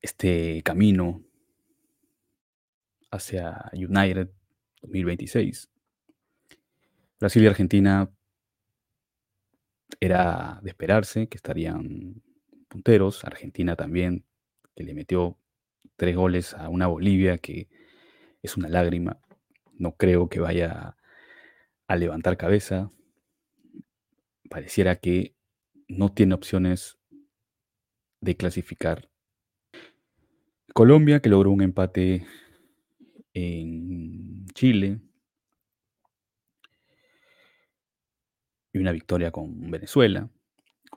este 0.00 0.62
camino 0.62 1.22
hacia 3.10 3.70
United 3.72 4.30
2026. 4.82 5.70
Brasil 7.18 7.42
y 7.42 7.46
Argentina 7.46 8.10
era 9.98 10.60
de 10.62 10.70
esperarse 10.70 11.28
que 11.28 11.36
estarían 11.36 12.22
punteros. 12.68 13.24
Argentina 13.24 13.76
también, 13.76 14.24
que 14.74 14.84
le 14.84 14.94
metió 14.94 15.38
tres 15.96 16.16
goles 16.16 16.54
a 16.54 16.68
una 16.68 16.86
Bolivia 16.86 17.38
que 17.38 17.68
es 18.42 18.56
una 18.56 18.68
lágrima. 18.68 19.20
No 19.74 19.96
creo 19.96 20.28
que 20.28 20.40
vaya 20.40 20.96
a 21.86 21.96
levantar 21.96 22.36
cabeza. 22.36 22.90
Pareciera 24.48 24.96
que 24.96 25.34
no 25.88 26.12
tiene 26.12 26.34
opciones 26.34 26.98
de 28.20 28.36
clasificar. 28.36 29.09
Colombia, 30.74 31.20
que 31.20 31.28
logró 31.28 31.50
un 31.50 31.62
empate 31.62 32.26
en 33.34 34.46
Chile, 34.54 35.00
y 38.72 38.78
una 38.78 38.92
victoria 38.92 39.30
con 39.30 39.70
Venezuela. 39.70 40.28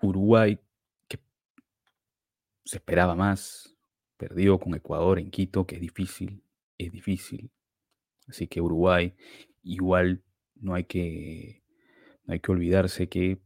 Uruguay, 0.01 0.59
que 1.07 1.19
se 2.65 2.77
esperaba 2.77 3.15
más, 3.15 3.75
perdió 4.17 4.59
con 4.59 4.75
Ecuador 4.75 5.19
en 5.19 5.31
Quito, 5.31 5.65
que 5.65 5.75
es 5.75 5.81
difícil, 5.81 6.43
es 6.77 6.91
difícil. 6.91 7.51
Así 8.27 8.47
que 8.47 8.61
Uruguay, 8.61 9.15
igual 9.63 10.23
no 10.55 10.75
hay 10.75 10.85
que, 10.85 11.63
no 12.25 12.33
hay 12.33 12.39
que 12.39 12.51
olvidarse 12.51 13.09
que 13.09 13.41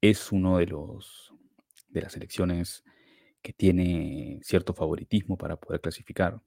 es 0.00 0.32
uno 0.32 0.58
de 0.58 0.66
los 0.66 1.32
de 1.88 2.00
las 2.00 2.12
selecciones 2.12 2.84
que 3.42 3.52
tiene 3.52 4.40
cierto 4.42 4.72
favoritismo 4.72 5.36
para 5.36 5.56
poder 5.56 5.80
clasificar. 5.80 6.40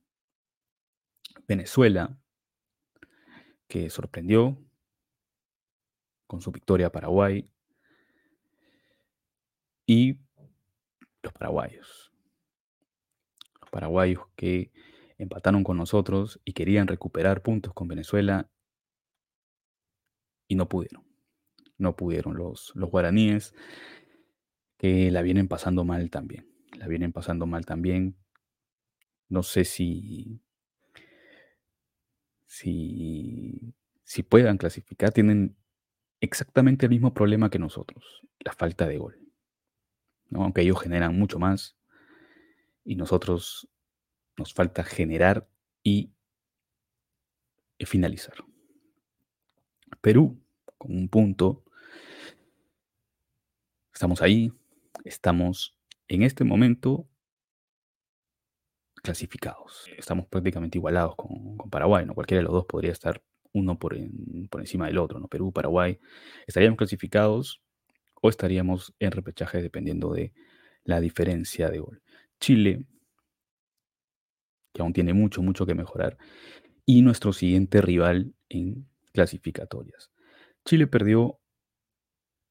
Venezuela, 1.47 2.17
que 3.67 3.89
sorprendió, 3.89 4.57
con 6.27 6.41
su 6.41 6.51
victoria 6.51 6.87
a 6.87 6.91
Paraguay. 6.91 7.49
Y 9.85 10.17
los 11.21 11.33
paraguayos. 11.33 12.11
Los 13.61 13.69
paraguayos 13.69 14.23
que 14.35 14.71
empataron 15.17 15.63
con 15.63 15.77
nosotros 15.77 16.39
y 16.43 16.53
querían 16.53 16.87
recuperar 16.87 17.43
puntos 17.43 17.73
con 17.73 17.87
Venezuela 17.87 18.49
y 20.47 20.55
no 20.55 20.67
pudieron. 20.67 21.05
No 21.77 21.95
pudieron 21.95 22.37
los, 22.37 22.71
los 22.75 22.89
guaraníes 22.89 23.53
que 24.77 25.11
la 25.11 25.21
vienen 25.21 25.47
pasando 25.47 25.83
mal 25.83 26.09
también. 26.09 26.54
La 26.77 26.87
vienen 26.87 27.11
pasando 27.11 27.45
mal 27.45 27.65
también. 27.65 28.15
No 29.29 29.43
sé 29.43 29.65
si, 29.65 30.41
si, 32.45 33.73
si 34.03 34.23
puedan 34.23 34.57
clasificar. 34.57 35.11
Tienen 35.11 35.55
exactamente 36.21 36.85
el 36.85 36.91
mismo 36.91 37.13
problema 37.13 37.49
que 37.49 37.59
nosotros, 37.59 38.21
la 38.39 38.53
falta 38.53 38.87
de 38.87 38.97
gol. 38.97 39.19
aunque 40.33 40.61
ellos 40.61 40.81
generan 40.81 41.17
mucho 41.17 41.39
más 41.39 41.77
y 42.83 42.95
nosotros 42.95 43.67
nos 44.37 44.53
falta 44.53 44.83
generar 44.83 45.47
y 45.83 46.11
finalizar. 47.79 48.35
Perú, 50.01 50.39
con 50.77 50.95
un 50.95 51.09
punto, 51.09 51.63
estamos 53.93 54.21
ahí, 54.21 54.51
estamos 55.03 55.74
en 56.07 56.23
este 56.23 56.43
momento 56.43 57.07
clasificados. 59.01 59.87
Estamos 59.97 60.27
prácticamente 60.27 60.77
igualados 60.77 61.15
con, 61.15 61.57
Paraguay, 61.69 62.05
¿no? 62.05 62.13
Cualquiera 62.15 62.39
de 62.39 62.45
los 62.45 62.53
dos 62.53 62.65
podría 62.65 62.91
estar 62.91 63.23
uno 63.53 63.77
por, 63.77 63.95
encima 63.95 64.87
del 64.87 64.97
otro, 64.97 65.19
¿no? 65.19 65.27
Perú, 65.27 65.51
Paraguay. 65.51 65.99
Estaríamos 66.47 66.77
clasificados 66.77 67.61
o 68.21 68.29
estaríamos 68.29 68.93
en 68.99 69.11
repechaje 69.11 69.61
dependiendo 69.61 70.11
de 70.11 70.33
la 70.83 70.99
diferencia 70.99 71.69
de 71.69 71.79
gol. 71.79 72.01
Chile, 72.39 72.85
que 74.73 74.81
aún 74.81 74.93
tiene 74.93 75.13
mucho, 75.13 75.41
mucho 75.41 75.65
que 75.65 75.75
mejorar. 75.75 76.17
Y 76.85 77.01
nuestro 77.01 77.33
siguiente 77.33 77.81
rival 77.81 78.33
en 78.49 78.87
clasificatorias. 79.13 80.11
Chile 80.65 80.87
perdió 80.87 81.39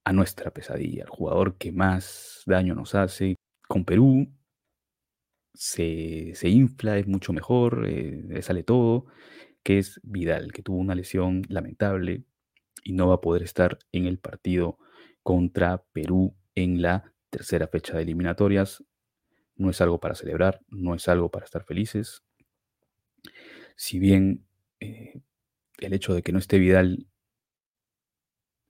a 0.05 0.13
nuestra 0.13 0.53
pesadilla, 0.53 1.05
al 1.05 1.11
jugador 1.11 1.57
que 1.57 1.73
más 1.73 2.43
daño 2.47 2.75
nos 2.75 2.95
hace. 2.95 3.37
Con 3.75 3.85
Perú 3.85 4.33
se, 5.53 6.33
infla, 6.45 6.97
es 6.97 7.09
mucho 7.09 7.33
mejor, 7.33 7.85
eh, 7.89 8.41
sale 8.41 8.63
todo, 8.63 9.07
que 9.65 9.79
es 9.79 9.99
Vidal, 10.05 10.53
que 10.53 10.63
tuvo 10.63 10.77
una 10.77 10.95
lesión 10.95 11.43
lamentable 11.49 12.23
y 12.85 12.93
no 12.93 13.09
va 13.09 13.15
a 13.15 13.21
poder 13.21 13.43
estar 13.43 13.81
en 13.91 14.07
el 14.07 14.21
partido 14.21 14.79
contra 15.25 15.83
Perú 15.93 16.37
en 16.55 16.83
la 16.83 17.13
tercera 17.31 17.67
fecha 17.67 17.97
de 17.97 18.05
eliminatorias. 18.05 18.85
No 19.57 19.71
es 19.71 19.81
algo 19.81 19.99
para 19.99 20.15
celebrar, 20.15 20.61
no 20.69 20.95
es 20.95 21.09
algo 21.09 21.33
para 21.33 21.45
estar 21.45 21.65
felices. 21.65 22.23
Si 23.75 23.99
bien 23.99 24.47
eh, 24.79 25.21
el 25.79 25.95
hecho 25.95 26.15
de 26.15 26.23
que 26.23 26.31
no 26.31 26.39
esté 26.39 26.61
Vidal 26.61 27.09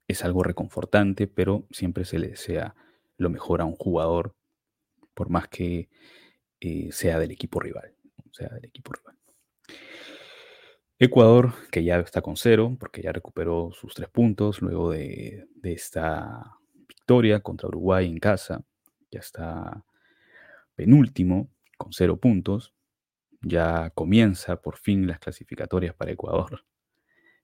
es 0.09 0.25
algo 0.25 0.43
reconfortante, 0.43 1.27
pero 1.27 1.67
siempre 1.73 2.07
se 2.07 2.19
le 2.19 2.29
desea 2.29 2.75
lo 3.19 3.29
mejor 3.29 3.61
a 3.61 3.67
un 3.67 3.77
jugador, 3.77 4.35
por 5.15 5.31
más 5.31 5.49
que 5.49 5.89
eh, 6.61 6.91
sea 6.93 7.19
del 7.19 7.31
equipo 7.31 7.61
rival. 7.61 7.95
Sea 8.33 8.49
del 8.49 8.65
equipo 8.67 8.93
rival. 8.93 9.17
Ecuador, 10.99 11.53
que 11.71 11.83
ya 11.83 11.99
está 11.99 12.23
con 12.23 12.37
cero, 12.37 12.77
porque 12.79 13.03
ya 13.03 13.13
recuperó 13.13 13.71
sus 13.73 13.95
tres 13.95 14.09
puntos 14.09 14.63
luego 14.63 14.91
de, 14.93 15.49
esta 15.63 16.57
victoria 16.87 17.41
contra 17.41 17.69
Uruguay 17.69 18.07
en 18.07 18.19
casa. 18.19 18.65
Ya 19.11 19.21
está 19.21 19.85
penúltimo 20.75 21.51
con 21.77 21.93
cero 21.93 22.17
puntos. 22.19 22.75
Ya 23.43 23.91
comienza 23.91 24.63
por 24.63 24.79
fin 24.79 25.07
las 25.07 25.19
clasificatorias 25.19 25.95
para 25.95 26.13
Ecuador. 26.13 26.65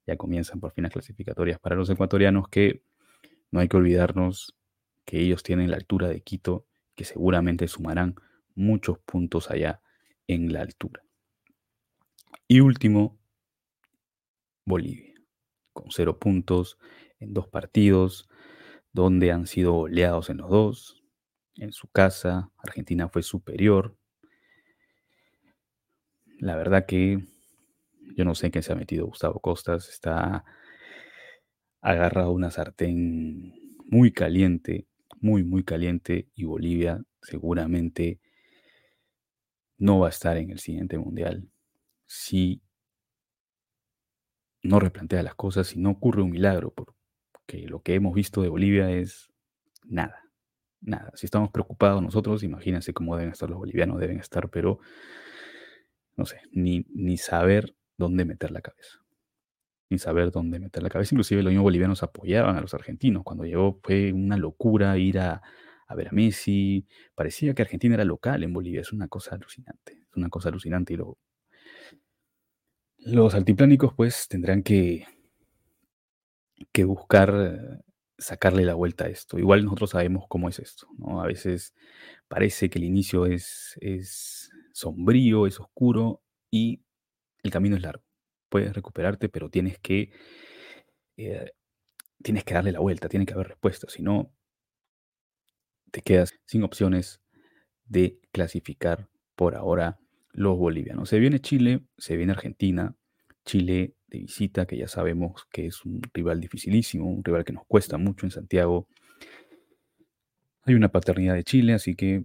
Ya 0.06 0.16
comienzan 0.16 0.60
por 0.60 0.72
fin 0.72 0.84
las 0.84 0.92
clasificatorias 0.92 1.58
para 1.58 1.76
los 1.76 1.90
ecuatorianos 1.90 2.48
que 2.48 2.82
no 3.50 3.60
hay 3.60 3.68
que 3.68 3.76
olvidarnos 3.76 4.56
que 5.04 5.20
ellos 5.20 5.42
tienen 5.42 5.70
la 5.70 5.76
altura 5.76 6.08
de 6.08 6.22
Quito, 6.22 6.66
que 6.94 7.04
seguramente 7.04 7.68
sumarán 7.68 8.14
muchos 8.54 8.98
puntos 9.00 9.50
allá 9.50 9.80
en 10.26 10.52
la 10.52 10.62
altura. 10.62 11.02
Y 12.46 12.60
último, 12.60 13.18
Bolivia, 14.64 15.14
con 15.72 15.90
cero 15.90 16.18
puntos 16.18 16.78
en 17.18 17.32
dos 17.32 17.48
partidos, 17.48 18.28
donde 18.92 19.32
han 19.32 19.46
sido 19.46 19.76
oleados 19.76 20.30
en 20.30 20.38
los 20.38 20.50
dos. 20.50 21.04
En 21.54 21.72
su 21.72 21.88
casa, 21.88 22.50
Argentina 22.58 23.08
fue 23.08 23.22
superior. 23.22 23.96
La 26.38 26.56
verdad 26.56 26.86
que 26.86 27.24
yo 28.16 28.24
no 28.24 28.34
sé 28.34 28.46
en 28.46 28.52
qué 28.52 28.62
se 28.62 28.72
ha 28.72 28.76
metido 28.76 29.06
Gustavo 29.06 29.40
Costas. 29.40 29.88
Está 29.88 30.44
agarrado 31.80 32.32
una 32.32 32.50
sartén 32.50 33.54
muy 33.86 34.12
caliente, 34.12 34.86
muy, 35.20 35.44
muy 35.44 35.64
caliente. 35.64 36.28
Y 36.34 36.44
Bolivia 36.44 37.02
seguramente 37.22 38.20
no 39.78 40.00
va 40.00 40.08
a 40.08 40.10
estar 40.10 40.36
en 40.36 40.50
el 40.50 40.58
siguiente 40.58 40.98
mundial 40.98 41.48
si 42.06 42.60
no 44.62 44.80
replantea 44.80 45.22
las 45.22 45.34
cosas, 45.34 45.68
si 45.68 45.78
no 45.78 45.90
ocurre 45.90 46.22
un 46.22 46.30
milagro, 46.30 46.72
porque 46.72 47.66
lo 47.68 47.82
que 47.82 47.94
hemos 47.94 48.14
visto 48.14 48.42
de 48.42 48.48
Bolivia 48.48 48.90
es 48.90 49.30
nada, 49.84 50.22
nada. 50.80 51.12
Si 51.14 51.26
estamos 51.26 51.50
preocupados 51.50 52.02
nosotros, 52.02 52.42
imagínense 52.42 52.92
cómo 52.92 53.16
deben 53.16 53.32
estar 53.32 53.48
los 53.48 53.58
bolivianos, 53.58 53.98
deben 53.98 54.18
estar, 54.18 54.50
pero 54.50 54.80
no 56.16 56.26
sé, 56.26 56.40
ni, 56.52 56.84
ni 56.90 57.16
saber 57.16 57.74
dónde 57.96 58.24
meter 58.24 58.50
la 58.50 58.60
cabeza. 58.60 58.99
Ni 59.90 59.98
saber 59.98 60.30
dónde 60.30 60.58
meter 60.60 60.82
la 60.82 60.88
cabeza. 60.88 61.14
Inclusive 61.14 61.42
los 61.42 61.50
mismos 61.50 61.64
bolivianos 61.64 62.02
apoyaban 62.02 62.56
a 62.56 62.60
los 62.60 62.74
argentinos. 62.74 63.24
Cuando 63.24 63.44
llegó 63.44 63.80
fue 63.82 64.12
una 64.12 64.36
locura 64.36 64.96
ir 64.98 65.18
a, 65.18 65.42
a 65.86 65.94
ver 65.96 66.08
a 66.08 66.12
Messi. 66.12 66.86
Parecía 67.14 67.54
que 67.54 67.62
Argentina 67.62 67.94
era 67.96 68.04
local 68.04 68.42
en 68.44 68.52
Bolivia. 68.52 68.80
Es 68.82 68.92
una 68.92 69.08
cosa 69.08 69.34
alucinante. 69.34 70.04
Es 70.10 70.16
una 70.16 70.28
cosa 70.30 70.48
alucinante 70.50 70.94
y 70.94 70.96
lo, 70.96 71.18
los 72.98 73.34
altiplánicos 73.34 73.94
pues 73.94 74.28
tendrán 74.28 74.62
que, 74.62 75.04
que 76.72 76.84
buscar 76.84 77.82
sacarle 78.18 78.64
la 78.64 78.74
vuelta 78.74 79.04
a 79.04 79.08
esto. 79.08 79.38
Igual 79.38 79.64
nosotros 79.64 79.90
sabemos 79.90 80.24
cómo 80.28 80.48
es 80.48 80.58
esto, 80.58 80.86
¿no? 80.98 81.22
A 81.22 81.26
veces 81.26 81.74
parece 82.28 82.68
que 82.70 82.78
el 82.78 82.84
inicio 82.84 83.26
es, 83.26 83.76
es 83.80 84.50
sombrío, 84.72 85.46
es 85.46 85.58
oscuro 85.60 86.22
y 86.50 86.82
el 87.42 87.50
camino 87.50 87.76
es 87.76 87.82
largo. 87.82 88.04
Puedes 88.50 88.74
recuperarte, 88.74 89.30
pero 89.30 89.48
tienes 89.48 89.78
que, 89.78 90.10
eh, 91.16 91.52
tienes 92.22 92.44
que 92.44 92.54
darle 92.54 92.72
la 92.72 92.80
vuelta, 92.80 93.08
tiene 93.08 93.24
que 93.24 93.32
haber 93.32 93.48
respuesta, 93.48 93.88
si 93.88 94.02
no, 94.02 94.34
te 95.90 96.02
quedas 96.02 96.34
sin 96.46 96.62
opciones 96.62 97.20
de 97.84 98.20
clasificar 98.32 99.08
por 99.34 99.54
ahora 99.54 99.98
los 100.32 100.58
bolivianos. 100.58 101.08
Se 101.08 101.18
viene 101.18 101.40
Chile, 101.40 101.82
se 101.96 102.16
viene 102.16 102.32
Argentina, 102.32 102.94
Chile 103.44 103.94
de 104.06 104.18
visita, 104.18 104.66
que 104.66 104.76
ya 104.76 104.88
sabemos 104.88 105.46
que 105.50 105.66
es 105.66 105.84
un 105.84 106.02
rival 106.12 106.40
dificilísimo, 106.40 107.10
un 107.10 107.24
rival 107.24 107.44
que 107.44 107.52
nos 107.52 107.64
cuesta 107.66 107.98
mucho 107.98 108.26
en 108.26 108.32
Santiago. 108.32 108.88
Hay 110.62 110.74
una 110.74 110.90
paternidad 110.90 111.34
de 111.34 111.44
Chile, 111.44 111.72
así 111.72 111.94
que 111.94 112.24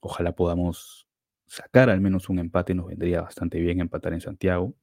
ojalá 0.00 0.32
podamos 0.32 1.08
sacar 1.46 1.90
al 1.90 2.00
menos 2.00 2.28
un 2.28 2.38
empate, 2.38 2.74
nos 2.74 2.88
vendría 2.88 3.22
bastante 3.22 3.60
bien 3.60 3.80
empatar 3.80 4.12
en 4.12 4.20
Santiago. 4.20 4.74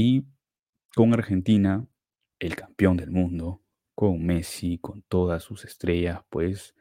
Y 0.00 0.28
con 0.94 1.12
Argentina, 1.12 1.84
el 2.38 2.54
campeón 2.54 2.96
del 2.96 3.10
mundo, 3.10 3.64
con 3.96 4.24
Messi, 4.24 4.78
con 4.78 5.02
todas 5.02 5.42
sus 5.42 5.64
estrellas, 5.64 6.20
pues 6.30 6.76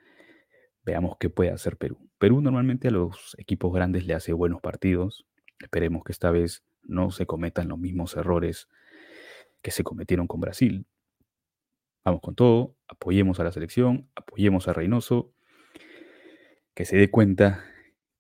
veamos 0.84 1.17
qué 1.19 1.32
puede 1.32 1.49
hacer 1.49 1.77
Perú. 1.77 1.97
Perú 2.19 2.41
normalmente 2.41 2.89
a 2.89 2.91
los 2.91 3.36
equipos 3.39 3.73
grandes 3.73 4.06
le 4.06 4.13
hace 4.13 4.34
buenos 4.34 4.62
partidos. 4.62 5.25
Esperemos 5.60 6.03
que 6.03 6.12
esta 6.12 6.30
vez 6.30 6.63
no 6.84 7.10
se 7.10 7.25
cometan 7.25 7.69
los 7.69 7.80
mismos 7.80 8.15
errores 8.15 8.67
que 9.63 9.71
se 9.71 9.84
cometieron 9.84 10.27
con 10.27 10.39
Brasil. 10.39 10.86
Vamos 12.06 12.21
con 12.21 12.36
todo, 12.36 12.75
apoyemos 12.88 13.39
a 13.39 13.45
la 13.45 13.51
selección, 13.51 14.12
apoyemos 14.13 14.67
a 14.67 14.73
Reynoso, 14.73 15.34
que 16.75 16.86
se 16.86 16.97
dé 16.97 17.10
cuenta 17.10 17.65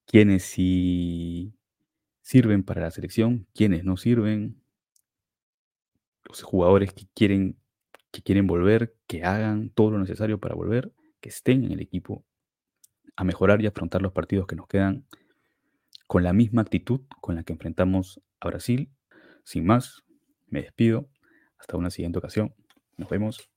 quiénes 0.07 0.41
sí 0.41 1.53
sirven 2.23 2.63
para 2.63 2.81
la 2.81 2.89
selección, 2.89 3.45
quiénes 3.53 3.83
no 3.83 3.95
sirven, 3.95 4.59
los 6.27 6.41
jugadores 6.43 6.93
que 6.93 7.07
quieren, 7.13 7.57
que 8.11 8.21
quieren 8.21 8.47
volver, 8.47 8.95
que 9.07 9.23
hagan 9.23 9.69
todo 9.69 9.91
lo 9.91 9.99
necesario 9.99 10.39
para 10.39 10.55
volver, 10.55 10.91
que 11.21 11.29
estén 11.29 11.63
en 11.63 11.71
el 11.71 11.79
equipo 11.79 12.25
a 13.15 13.23
mejorar 13.23 13.61
y 13.61 13.67
afrontar 13.67 14.01
los 14.01 14.13
partidos 14.13 14.47
que 14.47 14.55
nos 14.55 14.67
quedan 14.67 15.05
con 16.05 16.23
la 16.23 16.33
misma 16.33 16.61
actitud 16.61 17.01
con 17.21 17.35
la 17.35 17.43
que 17.43 17.53
enfrentamos 17.53 18.21
a 18.39 18.47
Brasil. 18.47 18.91
Sin 19.43 19.65
más, 19.65 20.03
me 20.47 20.61
despido. 20.61 21.09
Hasta 21.57 21.77
una 21.77 21.89
siguiente 21.89 22.19
ocasión. 22.19 22.53
Nos 22.97 23.09
vemos. 23.09 23.49